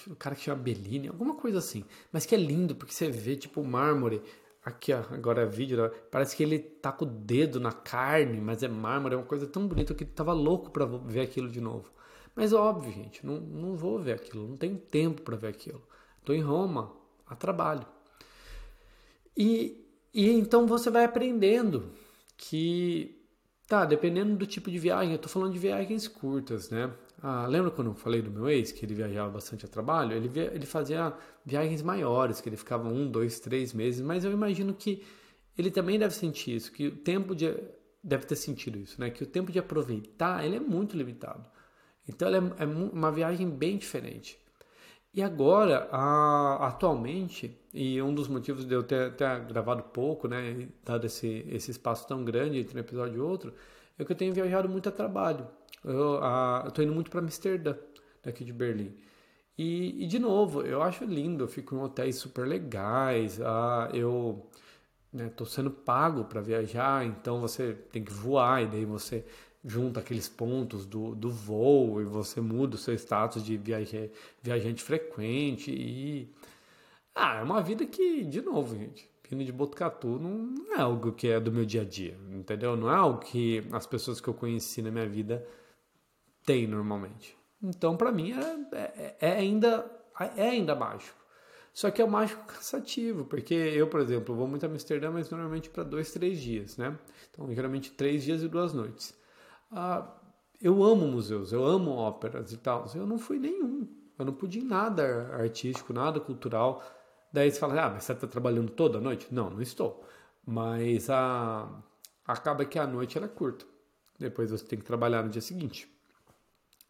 o 0.09 0.16
cara 0.16 0.35
que 0.35 0.42
chama 0.42 0.62
Bellini, 0.62 1.09
alguma 1.09 1.35
coisa 1.35 1.59
assim, 1.59 1.85
mas 2.12 2.27
que 2.27 2.35
é 2.35 2.38
lindo 2.38 2.75
porque 2.75 2.92
você 2.92 3.11
vê 3.11 3.37
tipo 3.37 3.62
mármore. 3.64 4.23
Aqui, 4.64 4.94
ó, 4.94 5.01
agora 5.11 5.42
é 5.42 5.47
vídeo, 5.47 5.77
parece 6.11 6.35
que 6.35 6.42
ele 6.42 6.59
tá 6.59 6.90
com 6.90 7.05
o 7.05 7.09
dedo 7.09 7.61
na 7.61 7.70
carne, 7.70 8.40
mas 8.40 8.62
é 8.62 8.68
mármore, 8.68 9.14
é 9.14 9.18
uma 9.18 9.27
coisa 9.27 9.47
tão 9.47 9.68
bonita 9.68 9.94
que 9.94 10.07
tava 10.07 10.33
louco 10.33 10.70
para 10.70 10.87
ver 10.87 11.20
aquilo 11.20 11.51
de 11.51 11.61
novo. 11.61 11.92
Mas 12.35 12.53
óbvio, 12.53 12.90
gente, 12.90 13.25
não, 13.27 13.38
não 13.38 13.77
vou 13.77 13.99
ver 13.99 14.12
aquilo, 14.12 14.49
não 14.49 14.57
tenho 14.57 14.79
tempo 14.79 15.23
para 15.23 15.37
ver 15.37 15.49
aquilo. 15.49 15.83
Tô 16.25 16.33
em 16.33 16.40
Roma, 16.40 16.97
a 17.27 17.37
trabalho. 17.37 17.87
E 19.37 19.85
e 20.14 20.31
então 20.31 20.64
você 20.64 20.90
vai 20.90 21.05
aprendendo 21.05 21.90
que, 22.37 23.20
tá, 23.66 23.85
dependendo 23.85 24.37
do 24.37 24.47
tipo 24.47 24.70
de 24.70 24.79
viagem, 24.79 25.12
eu 25.12 25.18
tô 25.18 25.29
falando 25.29 25.53
de 25.53 25.59
viagens 25.59 26.07
curtas, 26.07 26.70
né? 26.70 26.92
Ah, 27.26 27.46
lembra 27.46 27.70
quando 27.70 27.87
eu 27.88 27.94
falei 27.94 28.20
do 28.20 28.30
meu 28.30 28.50
ex, 28.50 28.70
que 28.70 28.84
ele 28.84 28.94
viajava 28.94 29.30
bastante 29.30 29.64
a 29.64 29.68
trabalho? 29.68 30.12
Ele, 30.12 30.28
via, 30.28 30.52
ele 30.54 30.66
fazia 30.66 31.10
viagens 31.42 31.80
maiores, 31.80 32.38
que 32.38 32.50
ele 32.50 32.56
ficava 32.56 32.87
um, 32.87 33.10
dois, 33.10 33.40
três 33.40 33.72
meses, 33.72 34.02
mas 34.02 34.26
eu 34.26 34.30
imagino 34.30 34.74
que 34.74 35.02
ele 35.56 35.70
também 35.70 35.98
deve 35.98 36.14
sentir 36.14 36.56
isso, 36.56 36.70
que 36.70 36.88
o 36.88 36.96
tempo 36.96 37.34
de. 37.34 37.56
deve 38.02 38.26
ter 38.26 38.37
sentido 38.37 38.78
isso, 38.78 39.00
né? 39.00 39.08
Que 39.08 39.22
o 39.22 39.26
tempo 39.26 39.50
de 39.50 39.58
aproveitar 39.58 40.44
ele 40.44 40.56
é 40.56 40.60
muito 40.60 40.98
limitado. 40.98 41.48
Então 42.06 42.28
é, 42.28 42.62
é 42.62 42.66
uma 42.66 43.10
viagem 43.10 43.48
bem 43.48 43.78
diferente. 43.78 44.38
E 45.14 45.22
agora, 45.22 45.88
a, 45.90 46.66
atualmente, 46.68 47.58
e 47.72 48.02
um 48.02 48.14
dos 48.14 48.28
motivos 48.28 48.66
de 48.66 48.74
eu 48.74 48.82
ter, 48.82 49.14
ter 49.16 49.40
gravado 49.46 49.82
pouco, 49.84 50.28
né, 50.28 50.68
dado 50.84 51.06
esse, 51.06 51.46
esse 51.48 51.70
espaço 51.70 52.06
tão 52.06 52.22
grande 52.22 52.58
entre 52.58 52.76
um 52.76 52.80
episódio 52.80 53.16
e 53.16 53.20
outro, 53.20 53.54
é 53.98 54.04
que 54.04 54.12
eu 54.12 54.16
tenho 54.16 54.34
viajado 54.34 54.68
muito 54.68 54.90
a 54.90 54.92
trabalho. 54.92 55.46
Eu 55.85 56.20
estou 56.66 56.85
indo 56.85 56.94
muito 56.94 57.11
para 57.11 57.20
Amsterdã, 57.20 57.77
daqui 58.23 58.44
de 58.44 58.53
Berlim. 58.53 58.94
E, 59.57 60.05
e, 60.05 60.07
de 60.07 60.18
novo, 60.18 60.62
eu 60.62 60.83
acho 60.83 61.05
lindo, 61.05 61.44
eu 61.44 61.49
fico 61.49 61.75
em 61.75 61.79
hotéis 61.79 62.16
super 62.16 62.47
legais, 62.47 63.40
ah, 63.40 63.88
eu 63.92 64.44
estou 65.12 65.47
né, 65.47 65.53
sendo 65.53 65.70
pago 65.70 66.25
para 66.25 66.40
viajar, 66.40 67.07
então 67.07 67.40
você 67.40 67.73
tem 67.92 68.03
que 68.03 68.12
voar 68.12 68.62
e 68.64 68.66
daí 68.66 68.85
você 68.85 69.25
junta 69.64 70.01
aqueles 70.01 70.29
pontos 70.29 70.85
do, 70.85 71.14
do 71.14 71.31
voo 71.31 72.01
e 72.03 72.05
você 72.05 72.40
muda 72.40 72.75
o 72.75 72.79
seu 72.79 72.94
status 72.94 73.44
de 73.44 73.57
viaje, 73.57 74.11
viajante 74.42 74.83
frequente 74.83 75.70
e... 75.70 76.29
Ah, 77.14 77.37
é 77.38 77.42
uma 77.42 77.62
vida 77.62 77.87
que, 77.87 78.25
de 78.25 78.42
novo, 78.42 78.77
gente, 78.77 79.09
vindo 79.31 79.44
de 79.44 79.53
Botucatu 79.53 80.18
não 80.18 80.75
é 80.75 80.81
algo 80.81 81.12
que 81.12 81.29
é 81.29 81.38
do 81.38 81.53
meu 81.53 81.64
dia 81.64 81.83
a 81.83 81.85
dia, 81.85 82.18
entendeu? 82.33 82.77
Não 82.77 82.90
é 82.90 82.97
algo 82.97 83.20
que 83.20 83.64
as 83.70 83.87
pessoas 83.87 84.20
que 84.20 84.29
eu 84.29 84.35
conheci 84.35 84.83
na 84.83 84.90
minha 84.90 85.09
vida 85.09 85.47
têm 86.44 86.66
normalmente. 86.66 87.37
Então, 87.62 87.96
para 87.96 88.12
mim, 88.12 88.33
é, 88.33 88.76
é, 88.76 89.16
é, 89.20 89.33
ainda, 89.33 89.90
é 90.37 90.50
ainda 90.50 90.74
mágico. 90.74 91.24
Só 91.72 91.90
que 91.90 92.00
é 92.00 92.04
um 92.04 92.11
mágico 92.11 92.44
cansativo, 92.46 93.24
porque 93.24 93.54
eu, 93.54 93.88
por 93.88 94.00
exemplo, 94.00 94.35
vou 94.35 94.46
muito 94.46 94.64
a 94.64 94.68
Amsterdã, 94.68 95.11
mas 95.11 95.30
normalmente 95.30 95.70
para 95.70 95.83
dois, 95.83 96.12
três 96.12 96.40
dias, 96.40 96.76
né? 96.76 96.96
Então, 97.30 97.52
geralmente 97.52 97.90
três 97.90 98.22
dias 98.22 98.42
e 98.42 98.48
duas 98.48 98.72
noites. 98.72 99.14
Ah, 99.72 100.07
eu 100.61 100.83
amo 100.85 101.07
museus, 101.07 101.52
eu 101.52 101.64
amo 101.64 101.90
óperas 101.90 102.52
e 102.52 102.57
tal. 102.59 102.87
Eu 102.94 103.07
não 103.07 103.18
fui 103.18 103.38
nenhum. 103.38 103.88
Eu 104.18 104.24
não 104.24 104.33
pude 104.33 104.61
ir 104.61 104.64
nada 104.64 105.28
artístico, 105.35 105.92
nada 105.92 106.20
cultural. 106.20 106.83
Daí 107.33 107.50
você 107.50 107.59
fala, 107.59 107.87
ah, 107.87 107.90
mas 107.90 108.04
você 108.04 108.12
está 108.12 108.28
trabalhando 108.28 108.70
toda 108.70 109.00
noite? 109.00 109.26
Não, 109.33 109.50
não 109.50 109.61
estou. 109.61 110.07
Mas 110.46 111.11
a... 111.11 111.68
acaba 112.24 112.64
que 112.64 112.78
a 112.78 112.87
noite 112.87 113.18
ela 113.18 113.26
é 113.26 113.28
curta. 113.28 113.64
Depois 114.18 114.50
você 114.50 114.64
tem 114.64 114.78
que 114.78 114.85
trabalhar 114.85 115.24
no 115.24 115.30
dia 115.30 115.42
seguinte. 115.42 115.92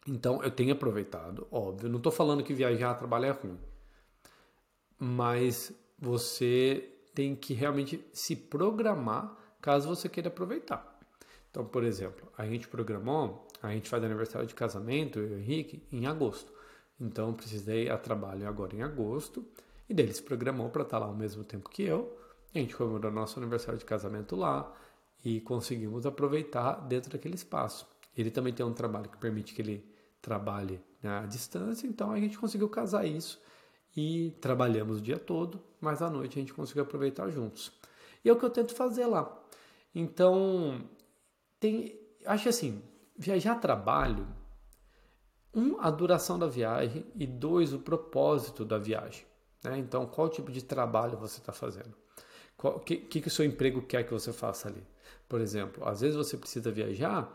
Então 0.07 0.43
eu 0.43 0.51
tenho 0.51 0.73
aproveitado, 0.73 1.47
óbvio. 1.51 1.89
Não 1.89 1.97
estou 1.97 2.11
falando 2.11 2.43
que 2.43 2.53
viajar, 2.53 2.93
trabalhar 2.95 3.27
é 3.27 3.31
ruim. 3.31 3.59
Mas 4.99 5.73
você 5.97 6.91
tem 7.13 7.35
que 7.35 7.53
realmente 7.53 8.05
se 8.13 8.35
programar 8.35 9.35
caso 9.61 9.87
você 9.87 10.07
queira 10.07 10.27
aproveitar. 10.27 10.99
Então, 11.49 11.65
por 11.65 11.83
exemplo, 11.83 12.29
a 12.37 12.45
gente 12.45 12.67
programou, 12.67 13.47
a 13.63 13.71
gente 13.71 13.89
faz 13.89 14.03
aniversário 14.03 14.47
de 14.47 14.53
casamento, 14.53 15.19
eu 15.19 15.29
e 15.29 15.33
o 15.33 15.39
Henrique, 15.39 15.81
em 15.91 16.05
agosto. 16.05 16.51
Então, 16.99 17.33
precisei 17.33 17.89
a 17.89 17.97
trabalho 17.97 18.47
agora 18.47 18.75
em 18.75 18.83
agosto. 18.83 19.45
E 19.87 19.93
dele 19.93 20.13
se 20.13 20.21
programou 20.21 20.69
para 20.69 20.83
estar 20.83 20.99
tá 20.99 21.05
lá 21.05 21.09
ao 21.09 21.15
mesmo 21.15 21.43
tempo 21.43 21.69
que 21.69 21.83
eu. 21.83 22.15
A 22.53 22.57
gente 22.57 22.75
comemorou 22.75 23.11
nosso 23.11 23.39
aniversário 23.39 23.79
de 23.79 23.85
casamento 23.85 24.35
lá 24.35 24.71
e 25.23 25.39
conseguimos 25.41 26.05
aproveitar 26.05 26.73
dentro 26.87 27.11
daquele 27.11 27.35
espaço. 27.35 27.87
Ele 28.17 28.29
também 28.29 28.53
tem 28.53 28.65
um 28.65 28.73
trabalho 28.73 29.09
que 29.09 29.17
permite 29.17 29.53
que 29.53 29.61
ele 29.61 29.94
trabalhe 30.25 30.81
né, 31.03 31.19
à 31.19 31.25
distância, 31.27 31.85
então 31.85 32.11
a 32.11 32.19
gente 32.19 32.35
conseguiu 32.35 32.67
casar 32.67 33.05
isso 33.05 33.39
e 33.95 34.31
trabalhamos 34.41 34.97
o 34.97 35.01
dia 35.01 35.19
todo, 35.19 35.61
mas 35.79 36.01
à 36.01 36.09
noite 36.09 36.39
a 36.39 36.41
gente 36.41 36.53
conseguiu 36.53 36.81
aproveitar 36.81 37.29
juntos. 37.29 37.71
E 38.23 38.29
é 38.29 38.33
o 38.33 38.35
que 38.35 38.43
eu 38.43 38.49
tento 38.49 38.73
fazer 38.73 39.05
lá. 39.05 39.31
Então, 39.93 40.81
tem, 41.59 41.97
acho 42.25 42.49
assim, 42.49 42.81
viajar 43.15 43.53
a 43.53 43.59
trabalho, 43.59 44.27
um, 45.53 45.79
a 45.79 45.91
duração 45.91 46.39
da 46.39 46.47
viagem 46.47 47.05
e 47.15 47.27
dois, 47.27 47.71
o 47.71 47.79
propósito 47.79 48.65
da 48.65 48.79
viagem. 48.79 49.25
Né? 49.63 49.77
Então, 49.77 50.07
qual 50.07 50.27
tipo 50.27 50.51
de 50.51 50.63
trabalho 50.63 51.19
você 51.19 51.39
está 51.39 51.53
fazendo? 51.53 51.93
O 52.57 52.79
que, 52.79 52.97
que, 52.97 53.21
que 53.21 53.27
o 53.27 53.31
seu 53.31 53.45
emprego 53.45 53.83
quer 53.83 54.03
que 54.03 54.11
você 54.11 54.33
faça 54.33 54.69
ali? 54.69 54.83
Por 55.29 55.39
exemplo, 55.39 55.87
às 55.87 56.01
vezes 56.01 56.15
você 56.15 56.35
precisa 56.35 56.71
viajar 56.71 57.31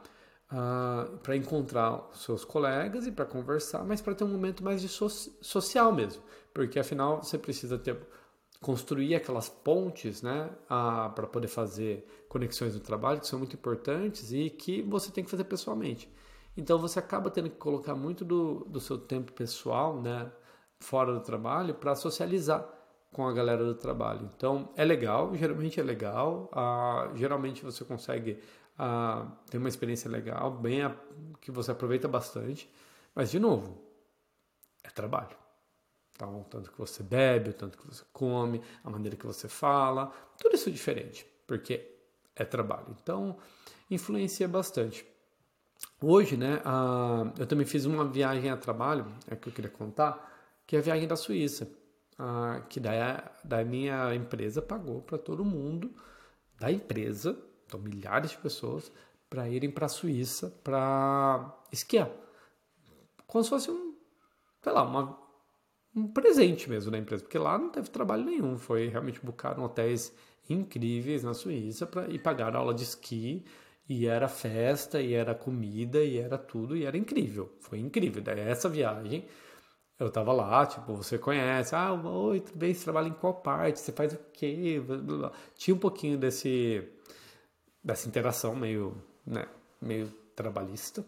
ah, 0.51 1.09
para 1.23 1.37
encontrar 1.37 2.09
seus 2.13 2.45
colegas 2.45 3.07
e 3.07 3.13
para 3.13 3.25
conversar, 3.25 3.85
mas 3.85 4.01
para 4.01 4.15
ter 4.15 4.25
um 4.25 4.29
momento 4.29 4.65
mais 4.65 4.81
de 4.81 4.89
so 4.89 5.09
social 5.09 5.93
mesmo, 5.93 6.23
porque 6.53 6.79
afinal 6.79 7.23
você 7.23 7.39
precisa 7.39 7.79
ter 7.79 7.97
construir 8.61 9.15
aquelas 9.15 9.49
pontes, 9.49 10.21
né, 10.21 10.51
para 10.69 11.27
poder 11.27 11.49
fazer 11.49 12.07
conexões 12.29 12.75
no 12.75 12.81
trabalho 12.81 13.21
que 13.21 13.27
são 13.27 13.39
muito 13.39 13.57
importantes 13.57 14.33
e 14.33 14.51
que 14.51 14.83
você 14.83 15.11
tem 15.11 15.25
que 15.25 15.31
fazer 15.31 15.45
pessoalmente. 15.45 16.13
Então 16.57 16.79
você 16.79 16.99
acaba 16.99 17.31
tendo 17.31 17.49
que 17.49 17.57
colocar 17.57 17.95
muito 17.95 18.25
do, 18.25 18.67
do 18.67 18.79
seu 18.79 18.99
tempo 18.99 19.33
pessoal, 19.33 20.01
né, 20.01 20.31
fora 20.79 21.13
do 21.13 21.21
trabalho, 21.21 21.75
para 21.75 21.95
socializar 21.95 22.69
com 23.13 23.27
a 23.27 23.33
galera 23.33 23.65
do 23.65 23.75
trabalho. 23.75 24.31
Então 24.37 24.69
é 24.77 24.85
legal, 24.85 25.35
geralmente 25.35 25.81
é 25.81 25.83
legal, 25.83 26.51
ah, 26.53 27.11
geralmente 27.15 27.65
você 27.65 27.85
consegue 27.85 28.39
ah, 28.83 29.27
ter 29.51 29.59
uma 29.59 29.69
experiência 29.69 30.11
legal, 30.11 30.51
bem 30.51 30.81
que 31.39 31.51
você 31.51 31.71
aproveita 31.71 32.09
bastante, 32.09 32.67
mas 33.15 33.31
de 33.31 33.39
novo, 33.39 33.79
é 34.83 34.89
trabalho. 34.89 35.37
Então, 36.17 36.41
o 36.41 36.45
tanto 36.45 36.73
que 36.73 36.79
você 36.79 37.03
bebe, 37.03 37.51
o 37.51 37.53
tanto 37.53 37.77
que 37.77 37.87
você 37.87 38.03
come, 38.11 38.63
a 38.83 38.89
maneira 38.89 39.19
que 39.19 39.27
você 39.27 39.49
fala, 39.49 40.07
tudo 40.39 40.55
isso 40.55 40.71
é 40.71 40.73
diferente, 40.73 41.27
porque 41.47 41.95
é 42.35 42.43
trabalho. 42.43 42.97
Então, 43.03 43.37
influencia 43.91 44.49
bastante. 44.49 45.07
Hoje, 46.03 46.39
né, 46.39 46.63
eu 47.39 47.47
também 47.47 47.67
fiz 47.67 47.85
uma 47.85 48.07
viagem 48.07 48.49
a 48.49 48.57
trabalho, 48.57 49.07
é 49.31 49.37
que 49.37 49.51
eu 49.51 49.53
queria 49.53 49.71
contar, 49.71 50.27
que 50.67 50.75
é 50.75 50.79
a 50.79 50.83
viagem 50.83 51.07
da 51.07 51.17
Suíça, 51.17 51.71
uh, 52.19 52.67
que 52.67 52.81
daí 52.81 52.99
a, 52.99 53.31
daí 53.45 53.63
a 53.63 53.67
minha 53.67 54.15
empresa 54.15 54.63
pagou 54.63 55.03
para 55.03 55.19
todo 55.19 55.45
mundo 55.45 55.95
da 56.59 56.73
empresa, 56.73 57.37
então 57.71 57.81
milhares 57.81 58.33
de 58.33 58.39
pessoas, 58.39 58.91
para 59.29 59.49
irem 59.49 59.71
para 59.71 59.87
a 59.87 59.89
Suíça 59.89 60.51
para 60.65 61.57
esquiar. 61.73 62.11
Como 63.27 63.45
se 63.45 63.51
fosse 63.51 63.71
um, 63.71 63.95
sei 64.61 64.73
lá, 64.73 64.83
uma 64.83 65.19
um 65.95 66.07
presente 66.07 66.71
mesmo 66.71 66.91
da 66.91 66.99
empresa, 66.99 67.23
porque 67.23 67.39
lá 67.39 67.59
não 67.59 67.71
teve 67.71 67.91
trabalho 67.91 68.25
nenhum, 68.25 68.57
foi 68.57 68.89
realmente 68.89 69.21
buscaram 69.25 69.65
hotéis 69.65 70.13
incríveis 70.49 71.25
na 71.25 71.35
Suíça 71.35 71.87
pra, 71.87 72.09
e 72.09 72.19
pagaram 72.19 72.61
aula 72.61 72.75
de 72.75 72.85
esqui, 72.85 73.45
e 73.89 74.07
era 74.07 74.29
festa, 74.29 75.01
e 75.01 75.15
era 75.15 75.35
comida, 75.35 76.03
e 76.03 76.17
era 76.19 76.39
tudo, 76.39 76.77
e 76.77 76.85
era 76.85 76.97
incrível, 76.97 77.53
foi 77.61 77.79
incrível. 77.81 78.23
Daí 78.23 78.39
essa 78.39 78.69
viagem, 78.69 79.27
eu 79.99 80.11
tava 80.11 80.33
lá, 80.33 80.65
tipo, 80.65 80.95
você 80.95 81.19
conhece, 81.19 81.75
ah, 81.75 81.93
oi, 81.93 82.41
tudo 82.41 82.57
bem, 82.57 82.73
você 82.73 82.85
trabalha 82.85 83.09
em 83.09 83.13
qual 83.13 83.35
parte, 83.35 83.81
você 83.81 83.93
faz 83.93 84.13
o 84.13 84.19
quê? 84.33 84.81
Tinha 85.57 85.75
um 85.75 85.79
pouquinho 85.79 86.17
desse, 86.17 86.89
dessa 87.83 88.09
interação 88.09 88.55
meio, 88.55 88.97
né, 89.27 89.47
meio 89.81 90.09
trabalhista, 90.35 91.05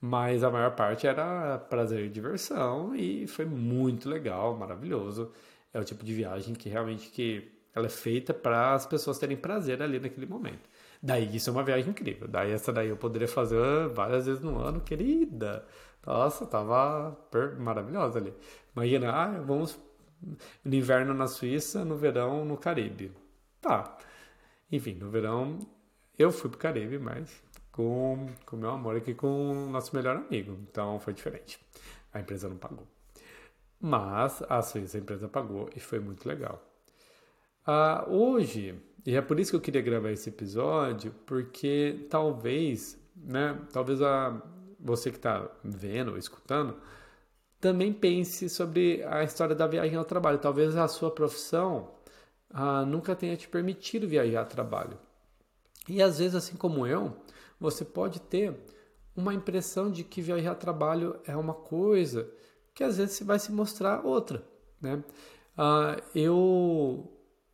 mas 0.00 0.42
a 0.42 0.50
maior 0.50 0.74
parte 0.74 1.06
era 1.06 1.58
prazer 1.58 2.06
e 2.06 2.08
diversão 2.08 2.94
e 2.94 3.26
foi 3.26 3.44
muito 3.44 4.08
legal, 4.08 4.56
maravilhoso. 4.56 5.32
É 5.72 5.78
o 5.78 5.84
tipo 5.84 6.04
de 6.04 6.12
viagem 6.12 6.54
que 6.54 6.68
realmente 6.68 7.08
que 7.10 7.50
ela 7.74 7.86
é 7.86 7.90
feita 7.90 8.34
para 8.34 8.74
as 8.74 8.84
pessoas 8.86 9.18
terem 9.18 9.36
prazer 9.36 9.82
ali 9.82 9.98
naquele 9.98 10.26
momento. 10.26 10.68
Daí 11.02 11.34
isso 11.34 11.50
é 11.50 11.52
uma 11.52 11.64
viagem 11.64 11.90
incrível. 11.90 12.28
Daí 12.28 12.52
essa 12.52 12.72
daí 12.72 12.88
eu 12.88 12.96
poderia 12.96 13.28
fazer 13.28 13.88
várias 13.88 14.26
vezes 14.26 14.42
no 14.42 14.58
ano, 14.58 14.80
querida. 14.80 15.64
Nossa, 16.06 16.46
tava 16.46 17.16
maravilhosa 17.58 18.18
ali. 18.18 18.34
Imagina, 18.74 19.12
ah, 19.12 19.40
vamos 19.40 19.78
no 20.64 20.74
inverno 20.74 21.14
na 21.14 21.26
Suíça, 21.26 21.84
no 21.84 21.96
verão 21.96 22.44
no 22.44 22.56
Caribe. 22.56 23.12
Tá. 23.60 23.96
Enfim, 24.70 24.94
no 24.94 25.10
verão 25.10 25.58
eu 26.22 26.32
fui 26.32 26.48
pro 26.48 26.58
Caribe, 26.58 26.98
mas 26.98 27.42
com 27.72 28.28
o 28.52 28.56
meu 28.56 28.70
amor 28.70 28.96
aqui 28.96 29.14
com 29.14 29.66
o 29.66 29.70
nosso 29.70 29.94
melhor 29.96 30.16
amigo. 30.16 30.58
Então 30.70 31.00
foi 31.00 31.12
diferente. 31.12 31.58
A 32.12 32.20
empresa 32.20 32.48
não 32.48 32.56
pagou. 32.56 32.86
Mas 33.80 34.42
a 34.48 34.62
Suíça, 34.62 34.98
a 34.98 35.00
empresa 35.00 35.28
pagou 35.28 35.68
e 35.74 35.80
foi 35.80 35.98
muito 35.98 36.28
legal. 36.28 36.62
Ah, 37.66 38.04
hoje, 38.08 38.74
e 39.04 39.16
é 39.16 39.20
por 39.22 39.40
isso 39.40 39.50
que 39.50 39.56
eu 39.56 39.60
queria 39.60 39.82
gravar 39.82 40.10
esse 40.10 40.28
episódio, 40.28 41.12
porque 41.26 42.06
talvez, 42.10 42.98
né, 43.16 43.58
talvez 43.72 44.00
a, 44.02 44.40
você 44.78 45.10
que 45.10 45.16
está 45.16 45.50
vendo 45.64 46.12
ou 46.12 46.18
escutando, 46.18 46.76
também 47.60 47.92
pense 47.92 48.48
sobre 48.48 49.02
a 49.04 49.24
história 49.24 49.54
da 49.54 49.66
viagem 49.66 49.96
ao 49.96 50.04
trabalho. 50.04 50.38
Talvez 50.38 50.76
a 50.76 50.86
sua 50.88 51.10
profissão 51.10 51.90
ah, 52.50 52.84
nunca 52.84 53.14
tenha 53.16 53.36
te 53.36 53.48
permitido 53.48 54.06
viajar 54.06 54.42
a 54.42 54.44
trabalho. 54.44 54.98
E 55.88 56.02
às 56.02 56.18
vezes, 56.18 56.34
assim 56.34 56.56
como 56.56 56.86
eu, 56.86 57.16
você 57.58 57.84
pode 57.84 58.20
ter 58.20 58.54
uma 59.16 59.34
impressão 59.34 59.90
de 59.90 60.04
que 60.04 60.22
viajar 60.22 60.52
a 60.52 60.56
trabalho 60.56 61.20
é 61.26 61.36
uma 61.36 61.54
coisa 61.54 62.30
que 62.74 62.82
às 62.82 62.96
vezes 62.96 63.20
vai 63.22 63.38
se 63.38 63.52
mostrar 63.52 64.04
outra, 64.06 64.46
né? 64.80 65.02
Ah, 65.56 65.96
eu 66.14 67.10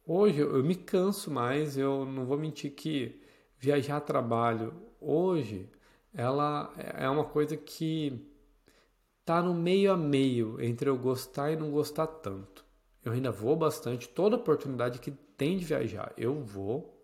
hoje 0.06 0.38
eu 0.40 0.62
me 0.62 0.76
canso 0.76 1.30
mais, 1.30 1.76
eu 1.76 2.04
não 2.04 2.24
vou 2.26 2.38
mentir 2.38 2.72
que 2.72 3.20
viajar 3.58 3.96
a 3.96 4.00
trabalho 4.00 4.72
hoje 5.00 5.68
ela 6.14 6.72
é 6.76 7.08
uma 7.08 7.24
coisa 7.24 7.56
que 7.56 8.26
tá 9.24 9.42
no 9.42 9.54
meio 9.54 9.92
a 9.92 9.96
meio 9.96 10.60
entre 10.60 10.88
eu 10.88 10.96
gostar 10.96 11.52
e 11.52 11.56
não 11.56 11.70
gostar 11.70 12.06
tanto. 12.06 12.64
Eu 13.04 13.12
ainda 13.12 13.30
vou 13.30 13.56
bastante, 13.56 14.08
toda 14.08 14.36
oportunidade 14.36 14.98
que 14.98 15.10
tem 15.10 15.56
de 15.56 15.64
viajar, 15.64 16.12
eu 16.16 16.42
vou. 16.42 16.97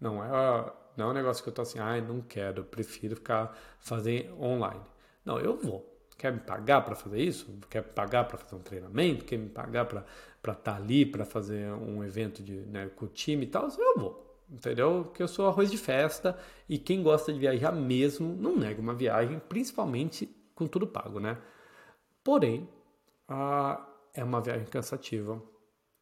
Não 0.00 0.22
é, 0.22 0.72
não 0.96 1.06
é 1.06 1.10
um 1.10 1.12
negócio 1.12 1.42
que 1.42 1.48
eu 1.48 1.54
tô 1.54 1.62
assim, 1.62 1.78
ai, 1.78 1.98
ah, 1.98 2.02
não 2.02 2.20
quero, 2.20 2.64
prefiro 2.64 3.16
ficar 3.16 3.56
fazer 3.78 4.32
online. 4.40 4.80
Não, 5.24 5.38
eu 5.38 5.56
vou. 5.56 5.92
Quer 6.16 6.32
me 6.32 6.40
pagar 6.40 6.82
para 6.82 6.94
fazer 6.94 7.20
isso? 7.20 7.58
Quer 7.68 7.82
me 7.82 7.90
pagar 7.90 8.24
para 8.24 8.38
fazer 8.38 8.56
um 8.56 8.60
treinamento? 8.60 9.24
Quer 9.24 9.36
me 9.36 9.48
pagar 9.48 9.84
para 9.84 10.04
estar 10.40 10.54
tá 10.54 10.76
ali, 10.76 11.04
para 11.04 11.24
fazer 11.24 11.70
um 11.72 12.02
evento 12.02 12.42
de, 12.42 12.52
né, 12.52 12.90
com 12.96 13.04
o 13.04 13.08
time 13.08 13.44
e 13.44 13.48
tal? 13.48 13.68
Eu 13.78 13.98
vou. 13.98 14.44
Entendeu? 14.48 15.04
Porque 15.04 15.22
eu 15.22 15.28
sou 15.28 15.48
arroz 15.48 15.70
de 15.70 15.76
festa 15.76 16.38
e 16.68 16.78
quem 16.78 17.02
gosta 17.02 17.32
de 17.32 17.38
viajar 17.38 17.72
mesmo 17.72 18.34
não 18.34 18.56
nega 18.56 18.80
uma 18.80 18.94
viagem, 18.94 19.40
principalmente 19.48 20.26
com 20.54 20.66
tudo 20.66 20.86
pago, 20.86 21.18
né? 21.18 21.36
Porém, 22.22 22.68
é 24.14 24.24
uma 24.24 24.40
viagem 24.40 24.66
cansativa. 24.66 25.42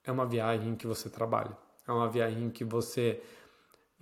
É 0.04 0.12
uma 0.12 0.26
viagem 0.26 0.76
que 0.76 0.86
você 0.86 1.08
trabalha. 1.08 1.56
É 1.88 1.92
uma 1.92 2.08
viagem 2.08 2.50
que 2.50 2.64
você 2.64 3.22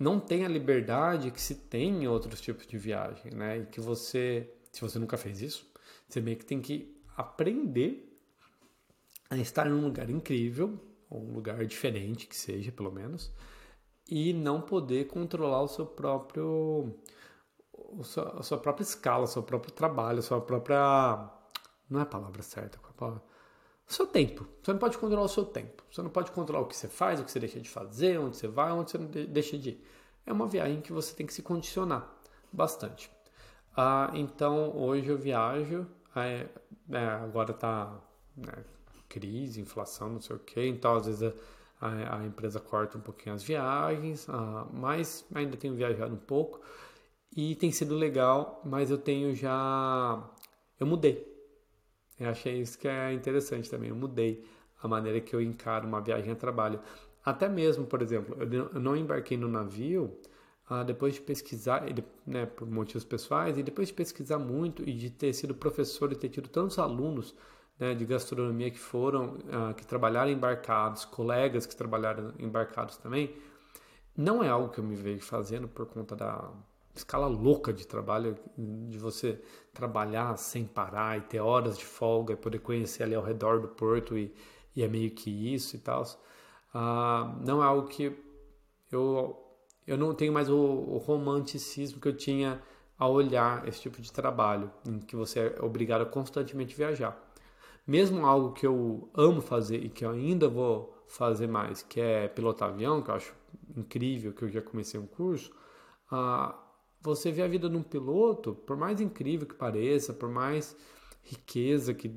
não 0.03 0.19
tem 0.19 0.45
a 0.45 0.49
liberdade 0.49 1.31
que 1.31 1.41
se 1.41 1.55
tem 1.55 2.03
em 2.03 2.07
outros 2.07 2.41
tipos 2.41 2.67
de 2.67 2.77
viagem, 2.77 3.31
né? 3.33 3.59
E 3.59 3.65
que 3.65 3.79
você, 3.79 4.53
se 4.71 4.81
você 4.81 4.99
nunca 4.99 5.17
fez 5.17 5.41
isso, 5.41 5.71
você 6.07 6.19
meio 6.19 6.37
que 6.37 6.45
tem 6.45 6.61
que 6.61 7.01
aprender 7.15 8.09
a 9.29 9.37
estar 9.37 9.65
em 9.65 9.71
um 9.71 9.81
lugar 9.81 10.09
incrível, 10.09 10.77
ou 11.09 11.21
um 11.21 11.33
lugar 11.33 11.65
diferente 11.65 12.27
que 12.27 12.35
seja, 12.35 12.71
pelo 12.71 12.91
menos, 12.91 13.31
e 14.07 14.33
não 14.33 14.61
poder 14.61 15.07
controlar 15.07 15.61
o 15.61 15.67
seu 15.67 15.85
próprio 15.85 16.93
a 18.37 18.43
sua 18.43 18.57
própria 18.57 18.83
escala, 18.83 19.23
o 19.23 19.27
seu 19.27 19.43
próprio 19.43 19.71
trabalho, 19.71 20.19
a 20.19 20.21
sua 20.21 20.41
própria 20.41 21.29
não 21.89 21.99
é 21.99 22.03
a 22.03 22.05
palavra 22.05 22.41
certa, 22.41 22.77
qual 22.79 22.89
é 22.89 22.93
a 22.93 22.97
palavra? 22.97 23.32
O 23.87 23.93
seu 23.93 24.07
tempo. 24.07 24.47
Você 24.61 24.71
não 24.71 24.79
pode 24.79 24.97
controlar 24.97 25.23
o 25.23 25.29
seu 25.29 25.45
tempo. 25.45 25.83
Você 25.91 26.01
não 26.01 26.09
pode 26.09 26.31
controlar 26.31 26.63
o 26.63 26.67
que 26.67 26.75
você 26.75 26.87
faz, 26.87 27.19
o 27.19 27.23
que 27.23 27.31
você 27.31 27.39
deixa 27.39 27.59
de 27.59 27.69
fazer, 27.69 28.19
onde 28.19 28.37
você 28.37 28.47
vai, 28.47 28.71
onde 28.71 28.91
você 28.91 28.97
deixa 28.97 29.57
de 29.57 29.71
ir. 29.71 29.85
É 30.25 30.31
uma 30.31 30.47
viagem 30.47 30.81
que 30.81 30.93
você 30.93 31.13
tem 31.13 31.25
que 31.25 31.33
se 31.33 31.41
condicionar 31.41 32.09
bastante. 32.51 33.11
Ah, 33.75 34.11
então 34.13 34.75
hoje 34.77 35.07
eu 35.09 35.17
viajo, 35.17 35.87
é, 36.15 36.47
é, 36.91 37.05
agora 37.05 37.53
tá 37.53 37.99
né, 38.37 38.63
crise, 39.09 39.59
inflação, 39.59 40.09
não 40.09 40.21
sei 40.21 40.35
o 40.35 40.39
que, 40.39 40.65
então 40.65 40.95
às 40.95 41.07
vezes 41.07 41.33
a, 41.81 42.17
a, 42.17 42.25
empresa 42.25 42.59
corta 42.59 42.97
um 42.97 43.01
pouquinho 43.01 43.35
as 43.35 43.43
viagens, 43.43 44.29
ah, 44.29 44.67
mas 44.71 45.25
ainda 45.33 45.57
tenho 45.57 45.75
viajado 45.75 46.13
um 46.13 46.17
pouco 46.17 46.61
e 47.35 47.55
tem 47.55 47.71
sido 47.71 47.95
legal, 47.95 48.61
mas 48.63 48.91
eu 48.91 48.97
tenho 48.97 49.35
já. 49.35 50.23
Eu 50.79 50.85
mudei. 50.85 51.32
Eu 52.23 52.29
achei 52.29 52.61
isso 52.61 52.77
que 52.77 52.87
é 52.87 53.11
interessante 53.13 53.69
também. 53.69 53.89
Eu 53.89 53.95
mudei 53.95 54.43
a 54.81 54.87
maneira 54.87 55.19
que 55.19 55.35
eu 55.35 55.41
encaro 55.41 55.87
uma 55.87 56.01
viagem 56.01 56.31
a 56.31 56.35
trabalho. 56.35 56.79
Até 57.23 57.47
mesmo, 57.49 57.85
por 57.85 58.01
exemplo, 58.01 58.37
eu 58.41 58.79
não 58.79 58.95
embarquei 58.95 59.37
no 59.37 59.47
navio 59.47 60.17
ah, 60.69 60.83
depois 60.83 61.15
de 61.15 61.21
pesquisar, 61.21 61.83
né, 62.25 62.45
por 62.45 62.69
motivos 62.69 63.03
pessoais, 63.03 63.57
e 63.57 63.63
depois 63.63 63.89
de 63.89 63.93
pesquisar 63.93 64.39
muito 64.39 64.87
e 64.87 64.93
de 64.93 65.09
ter 65.09 65.33
sido 65.33 65.53
professor 65.53 66.11
e 66.11 66.15
ter 66.15 66.29
tido 66.29 66.47
tantos 66.49 66.79
alunos 66.79 67.35
né, 67.79 67.93
de 67.93 68.05
gastronomia 68.05 68.71
que 68.71 68.79
foram, 68.79 69.37
ah, 69.51 69.73
que 69.73 69.85
trabalharam 69.85 70.31
embarcados, 70.31 71.05
colegas 71.05 71.65
que 71.65 71.75
trabalharam 71.75 72.33
embarcados 72.39 72.97
também, 72.97 73.35
não 74.15 74.43
é 74.43 74.49
algo 74.49 74.69
que 74.69 74.79
eu 74.79 74.83
me 74.83 74.95
vejo 74.95 75.23
fazendo 75.23 75.67
por 75.67 75.85
conta 75.87 76.15
da 76.15 76.51
escala 76.95 77.27
louca 77.27 77.73
de 77.73 77.87
trabalho, 77.87 78.37
de 78.57 78.97
você 78.97 79.41
trabalhar 79.73 80.37
sem 80.37 80.65
parar 80.65 81.17
e 81.17 81.21
ter 81.21 81.39
horas 81.39 81.77
de 81.77 81.85
folga 81.85 82.33
e 82.33 82.37
poder 82.37 82.59
conhecer 82.59 83.03
ali 83.03 83.15
ao 83.15 83.23
redor 83.23 83.59
do 83.59 83.67
porto 83.67 84.17
e, 84.17 84.33
e 84.75 84.83
é 84.83 84.87
meio 84.87 85.11
que 85.11 85.53
isso 85.53 85.75
e 85.75 85.79
tal. 85.79 86.03
Ah, 86.73 87.35
não 87.45 87.63
é 87.63 87.65
algo 87.65 87.87
que 87.87 88.15
eu 88.91 89.39
eu 89.85 89.97
não 89.97 90.13
tenho 90.13 90.31
mais 90.31 90.49
o, 90.49 90.55
o, 90.55 90.97
romanticismo 90.97 91.99
que 91.99 92.07
eu 92.07 92.15
tinha 92.15 92.61
ao 92.97 93.11
olhar 93.11 93.67
esse 93.67 93.81
tipo 93.81 94.01
de 94.01 94.11
trabalho, 94.13 94.71
em 94.87 94.99
que 94.99 95.15
você 95.15 95.39
é 95.39 95.61
obrigado 95.61 96.01
a 96.03 96.05
constantemente 96.05 96.73
viajar. 96.75 97.19
Mesmo 97.85 98.25
algo 98.25 98.53
que 98.53 98.65
eu 98.65 99.09
amo 99.13 99.41
fazer 99.41 99.83
e 99.83 99.89
que 99.89 100.05
eu 100.05 100.11
ainda 100.11 100.47
vou 100.47 101.03
fazer 101.05 101.47
mais, 101.47 101.81
que 101.81 101.99
é 101.99 102.29
pilotar 102.29 102.69
avião, 102.69 103.01
que 103.01 103.11
eu 103.11 103.15
acho 103.15 103.35
incrível, 103.75 104.31
que 104.31 104.43
eu 104.43 104.49
já 104.49 104.61
comecei 104.61 104.97
um 104.97 105.05
curso, 105.05 105.51
ah, 106.09 106.55
você 107.03 107.31
vê 107.31 107.41
a 107.41 107.47
vida 107.47 107.69
de 107.69 107.75
um 107.75 107.83
piloto, 107.83 108.55
por 108.55 108.77
mais 108.77 109.01
incrível 109.01 109.45
que 109.45 109.53
pareça, 109.53 110.13
por 110.13 110.29
mais 110.29 110.75
riqueza 111.21 111.93
que 111.93 112.09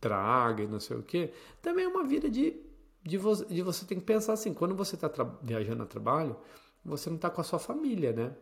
traga 0.00 0.62
e 0.62 0.68
não 0.68 0.78
sei 0.80 0.96
o 0.96 1.02
que, 1.02 1.32
também 1.60 1.84
é 1.84 1.88
uma 1.88 2.04
vida 2.04 2.30
de, 2.30 2.56
de, 3.02 3.18
você, 3.18 3.44
de 3.44 3.60
você 3.60 3.84
tem 3.84 3.98
que 3.98 4.04
pensar 4.04 4.32
assim, 4.32 4.54
quando 4.54 4.74
você 4.74 4.94
está 4.94 5.08
viajando 5.42 5.82
a 5.82 5.86
trabalho, 5.86 6.36
você 6.84 7.10
não 7.10 7.16
está 7.16 7.28
com 7.28 7.40
a 7.40 7.44
sua 7.44 7.58
família, 7.58 8.12
né? 8.12 8.34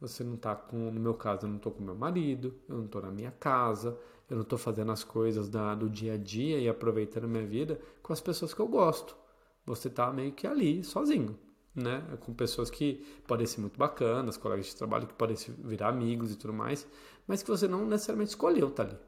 Você 0.00 0.22
não 0.22 0.34
está 0.34 0.54
com, 0.54 0.76
no 0.76 1.00
meu 1.00 1.14
caso, 1.14 1.46
eu 1.46 1.50
não 1.50 1.56
estou 1.56 1.72
com 1.72 1.82
meu 1.82 1.94
marido, 1.94 2.54
eu 2.68 2.76
não 2.76 2.84
estou 2.84 3.02
na 3.02 3.10
minha 3.10 3.32
casa, 3.32 3.98
eu 4.28 4.36
não 4.36 4.42
estou 4.42 4.58
fazendo 4.58 4.92
as 4.92 5.02
coisas 5.02 5.48
da, 5.48 5.74
do 5.74 5.88
dia 5.88 6.14
a 6.14 6.16
dia 6.16 6.58
e 6.58 6.68
aproveitando 6.68 7.24
a 7.24 7.28
minha 7.28 7.46
vida 7.46 7.80
com 8.02 8.12
as 8.12 8.20
pessoas 8.20 8.52
que 8.52 8.60
eu 8.60 8.68
gosto. 8.68 9.16
Você 9.64 9.88
está 9.88 10.12
meio 10.12 10.32
que 10.32 10.46
ali, 10.46 10.84
sozinho, 10.84 11.36
né? 11.78 12.02
Com 12.20 12.32
pessoas 12.32 12.70
que 12.70 13.04
podem 13.26 13.46
ser 13.46 13.60
muito 13.60 13.78
bacanas, 13.78 14.36
colegas 14.36 14.66
de 14.66 14.76
trabalho 14.76 15.06
que 15.06 15.14
podem 15.14 15.36
virar 15.58 15.88
amigos 15.88 16.32
e 16.32 16.36
tudo 16.36 16.52
mais, 16.52 16.86
mas 17.26 17.42
que 17.42 17.50
você 17.50 17.68
não 17.68 17.86
necessariamente 17.86 18.30
escolheu 18.30 18.68
estar 18.68 18.84
tá 18.84 18.90
ali. 18.90 18.98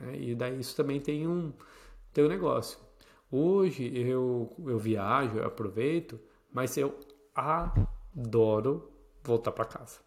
Né? 0.00 0.20
E 0.20 0.34
daí 0.34 0.58
isso 0.58 0.76
também 0.76 1.00
tem 1.00 1.26
um, 1.26 1.52
tem 2.12 2.24
um 2.24 2.28
negócio. 2.28 2.78
Hoje 3.30 3.92
eu, 3.98 4.50
eu 4.66 4.78
viajo, 4.78 5.36
eu 5.36 5.46
aproveito, 5.46 6.18
mas 6.52 6.76
eu 6.76 6.98
adoro 7.34 8.90
voltar 9.22 9.52
para 9.52 9.64
casa. 9.64 10.00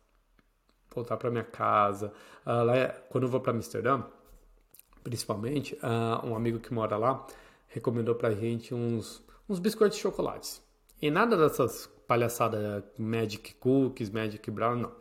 Voltar 0.93 1.17
para 1.17 1.29
minha 1.29 1.43
casa. 1.43 2.11
Uh, 2.45 2.63
lá, 2.63 2.75
é, 2.75 2.87
quando 3.09 3.25
eu 3.25 3.29
vou 3.29 3.39
para 3.39 3.53
Amsterdã, 3.53 4.03
principalmente, 5.03 5.75
uh, 5.75 6.25
um 6.25 6.35
amigo 6.35 6.59
que 6.59 6.73
mora 6.73 6.97
lá 6.97 7.25
recomendou 7.67 8.15
pra 8.15 8.31
gente 8.31 8.73
uns, 8.73 9.23
uns 9.47 9.59
biscoitos 9.59 9.97
de 9.97 10.01
chocolates. 10.01 10.61
E 11.01 11.09
nada 11.09 11.35
dessas 11.35 11.87
palhaçadas 12.07 12.83
Magic 12.97 13.55
Cookies, 13.55 14.09
Magic 14.09 14.51
Brown, 14.51 14.75
não. 14.75 14.91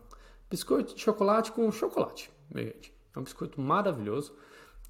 Biscoito 0.49 0.95
de 0.95 1.01
chocolate 1.01 1.53
com 1.53 1.71
chocolate, 1.71 2.31
gente. 2.55 2.93
É 3.15 3.19
um 3.19 3.23
biscoito 3.23 3.61
maravilhoso 3.61 4.35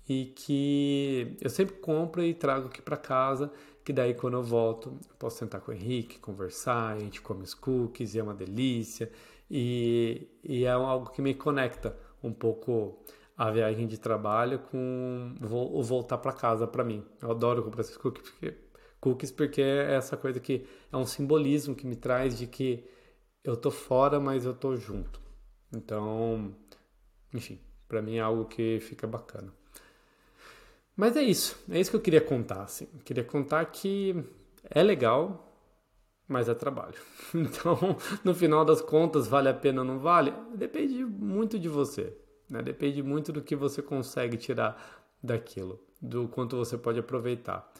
e 0.09 0.27
que 0.37 1.37
eu 1.41 1.51
sempre 1.51 1.77
compro 1.77 2.23
e 2.23 2.33
trago 2.35 2.69
aqui 2.69 2.81
para 2.81 2.97
casa 2.97 3.51
que 3.85 3.93
daí 3.93 4.15
quando 4.15 4.35
eu 4.35 4.43
volto, 4.43 4.99
eu 5.09 5.17
posso 5.19 5.39
sentar 5.39 5.61
com 5.61 5.73
o 5.73 5.75
Henrique, 5.75 6.19
conversar, 6.19 6.95
a 6.95 6.99
gente 6.99 7.21
come 7.21 7.43
os 7.43 7.55
cookies 7.55 8.15
e 8.15 8.19
é 8.19 8.23
uma 8.23 8.35
delícia. 8.35 9.11
E, 9.51 10.29
e 10.45 10.65
é 10.65 10.71
algo 10.71 11.11
que 11.11 11.21
me 11.21 11.35
conecta 11.35 11.97
um 12.23 12.33
pouco 12.33 13.03
a 13.37 13.51
viagem 13.51 13.87
de 13.87 13.99
trabalho 13.99 14.61
com 14.71 15.35
o 15.41 15.83
voltar 15.83 16.19
para 16.19 16.33
casa 16.33 16.67
para 16.67 16.85
mim. 16.85 17.05
Eu 17.21 17.33
adoro 17.33 17.65
comprar 17.65 17.81
esses 17.81 17.97
cookies 17.97 18.31
porque, 18.31 18.55
cookies 19.01 19.31
porque 19.31 19.63
é 19.63 19.95
essa 19.95 20.17
coisa 20.17 20.39
que 20.39 20.67
é 20.93 20.97
um 20.97 21.07
simbolismo 21.07 21.75
que 21.75 21.87
me 21.87 21.97
traz 21.97 22.39
de 22.39 22.47
que 22.47 22.85
eu 23.43 23.57
tô 23.57 23.71
fora, 23.71 24.21
mas 24.21 24.45
eu 24.45 24.55
tô 24.55 24.77
junto. 24.77 25.21
Então, 25.75 26.55
enfim, 27.33 27.59
para 27.89 28.03
mim 28.03 28.17
é 28.17 28.21
algo 28.21 28.45
que 28.45 28.79
fica 28.81 29.07
bacana. 29.07 29.53
Mas 30.97 31.17
é 31.17 31.23
isso, 31.23 31.59
é 31.71 31.81
isso 31.81 31.91
que 31.91 31.97
eu 31.97 32.01
queria 32.01 32.21
contar. 32.21 32.63
Assim. 32.63 32.87
Eu 32.93 33.01
queria 33.01 33.25
contar 33.25 33.65
que 33.67 34.23
é 34.69 34.83
legal, 34.83 35.51
mas 36.29 36.49
é 36.49 36.55
trabalho. 36.55 36.99
Então, 37.35 37.97
no 38.25 38.35
final 38.35 38.65
das 38.65 38.81
contas, 38.81 39.27
vale 39.27 39.49
a 39.49 39.55
pena 39.55 39.81
ou 39.81 39.87
não 39.87 39.99
vale? 39.99 40.33
Depende 40.55 41.05
muito 41.05 41.59
de 41.59 41.69
você. 41.69 42.17
Né? 42.51 42.61
Depende 42.61 43.03
muito 43.03 43.33
do 43.33 43.41
que 43.41 43.55
você 43.55 43.81
consegue 43.81 44.37
tirar 44.37 45.07
daquilo, 45.23 45.81
do 46.01 46.29
quanto 46.29 46.57
você 46.57 46.79
pode 46.79 46.99
aproveitar. 46.99 47.71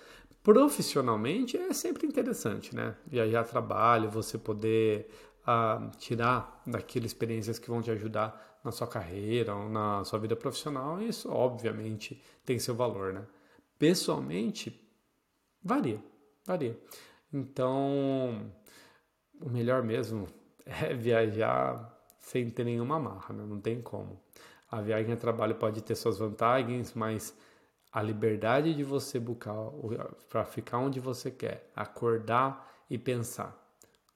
Profissionalmente 0.43 1.57
é 1.57 1.73
sempre 1.73 2.07
interessante, 2.07 2.75
né? 2.75 2.97
Viajar 3.07 3.45
trabalho, 3.45 4.09
você 4.09 4.39
poder 4.39 5.11
ah, 5.47 5.91
tirar 5.99 6.63
daquilo 6.67 7.07
experiências 7.07 7.59
que 7.59 7.69
vão 7.69 7.83
te 7.83 7.91
ajudar 7.91 8.61
na 8.65 8.71
sua 8.71 8.87
carreira 8.87 9.55
ou 9.55 9.69
na 9.69 10.05
sua 10.05 10.19
vida 10.19 10.37
profissional, 10.37 11.01
isso 11.01 11.31
obviamente 11.31 12.23
tem 12.45 12.59
seu 12.59 12.75
valor, 12.75 13.13
né? 13.13 13.27
Pessoalmente, 13.79 14.79
varia, 15.63 16.03
varia. 16.47 16.79
Então, 17.33 18.53
o 19.41 19.49
melhor 19.49 19.83
mesmo 19.83 20.27
é 20.65 20.95
viajar 20.95 21.99
sem 22.19 22.49
ter 22.51 22.65
nenhuma 22.65 22.97
amarra, 22.97 23.35
né? 23.35 23.45
não 23.47 23.61
tem 23.61 23.81
como. 23.81 24.21
A 24.71 24.81
viagem 24.81 25.13
a 25.13 25.17
trabalho 25.17 25.55
pode 25.57 25.83
ter 25.83 25.95
suas 25.95 26.19
vantagens, 26.19 26.95
mas 26.95 27.37
a 27.93 28.03
liberdade 28.03 28.75
de 28.75 28.85
você 28.85 29.19
buscar 29.19 29.55
para 30.29 30.45
ficar 30.45 30.79
onde 30.79 31.01
você 31.01 31.31
quer, 31.31 31.71
acordar 31.75 32.85
e 32.89 32.99
pensar 32.99 33.59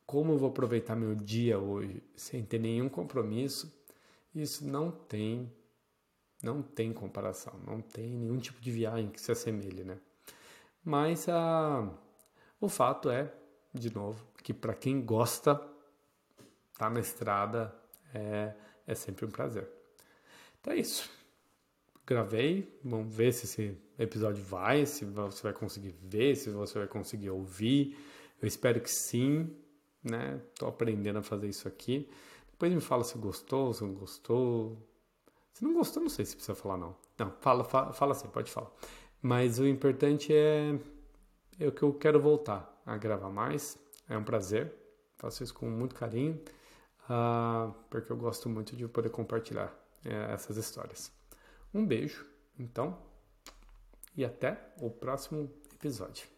como 0.06 0.32
eu 0.32 0.38
vou 0.38 0.50
aproveitar 0.50 0.94
meu 0.94 1.14
dia 1.14 1.58
hoje 1.58 2.02
sem 2.14 2.44
ter 2.44 2.58
nenhum 2.58 2.88
compromisso, 2.88 3.72
isso 4.34 4.66
não 4.66 4.90
tem 4.90 5.50
Não 6.42 6.62
tem 6.62 6.92
comparação, 6.92 7.54
não 7.66 7.80
tem 7.80 8.10
nenhum 8.10 8.38
tipo 8.38 8.60
de 8.60 8.70
viagem 8.70 9.08
que 9.10 9.18
se 9.20 9.32
assemelhe, 9.32 9.82
né? 9.82 9.98
Mas 10.84 11.26
a, 11.28 11.88
o 12.60 12.68
fato 12.68 13.08
é, 13.10 13.32
de 13.72 13.94
novo, 13.94 14.26
que 14.42 14.52
para 14.52 14.74
quem 14.74 15.00
gosta, 15.04 15.58
tá 16.76 16.90
na 16.90 17.00
estrada 17.00 17.74
é, 18.12 18.54
é 18.86 18.94
sempre 18.94 19.24
um 19.24 19.30
prazer. 19.30 19.66
Então 20.60 20.74
é 20.74 20.76
isso. 20.76 21.08
Gravei, 22.06 22.70
vamos 22.84 23.14
ver 23.14 23.32
se 23.32 23.46
esse 23.46 23.78
episódio 23.98 24.44
vai, 24.44 24.84
se 24.84 25.06
você 25.06 25.42
vai 25.42 25.54
conseguir 25.54 25.94
ver, 26.02 26.36
se 26.36 26.50
você 26.50 26.78
vai 26.78 26.86
conseguir 26.86 27.30
ouvir. 27.30 27.96
Eu 28.42 28.46
espero 28.46 28.78
que 28.78 28.90
sim, 28.90 29.50
né? 30.02 30.38
Tô 30.54 30.66
aprendendo 30.66 31.20
a 31.20 31.22
fazer 31.22 31.48
isso 31.48 31.66
aqui. 31.66 32.06
Depois 32.50 32.72
me 32.74 32.80
fala 32.80 33.04
se 33.04 33.16
gostou, 33.16 33.72
se 33.72 33.82
não 33.82 33.94
gostou, 33.94 34.76
se 35.54 35.64
não 35.64 35.72
gostou, 35.72 36.02
não 36.02 36.10
sei 36.10 36.26
se 36.26 36.36
precisa 36.36 36.54
falar, 36.54 36.76
não. 36.76 36.94
Não, 37.18 37.32
fala, 37.40 37.64
fala, 37.64 37.92
fala 37.94 38.14
pode 38.14 38.50
falar. 38.50 38.70
Mas 39.22 39.58
o 39.58 39.66
importante 39.66 40.30
é, 40.30 40.78
é 41.58 41.66
o 41.66 41.72
que 41.72 41.82
eu 41.82 41.94
quero 41.94 42.20
voltar 42.20 42.82
a 42.84 42.98
gravar 42.98 43.30
mais. 43.30 43.78
É 44.06 44.18
um 44.18 44.24
prazer. 44.24 44.74
Faço 45.16 45.42
isso 45.42 45.54
com 45.54 45.70
muito 45.70 45.94
carinho, 45.94 46.38
uh, 47.08 47.72
porque 47.88 48.12
eu 48.12 48.16
gosto 48.16 48.46
muito 48.50 48.76
de 48.76 48.86
poder 48.86 49.08
compartilhar 49.08 49.68
uh, 50.04 50.32
essas 50.32 50.58
histórias. 50.58 51.10
Um 51.74 51.84
beijo, 51.84 52.24
então, 52.56 52.96
e 54.16 54.24
até 54.24 54.72
o 54.80 54.88
próximo 54.88 55.50
episódio. 55.74 56.33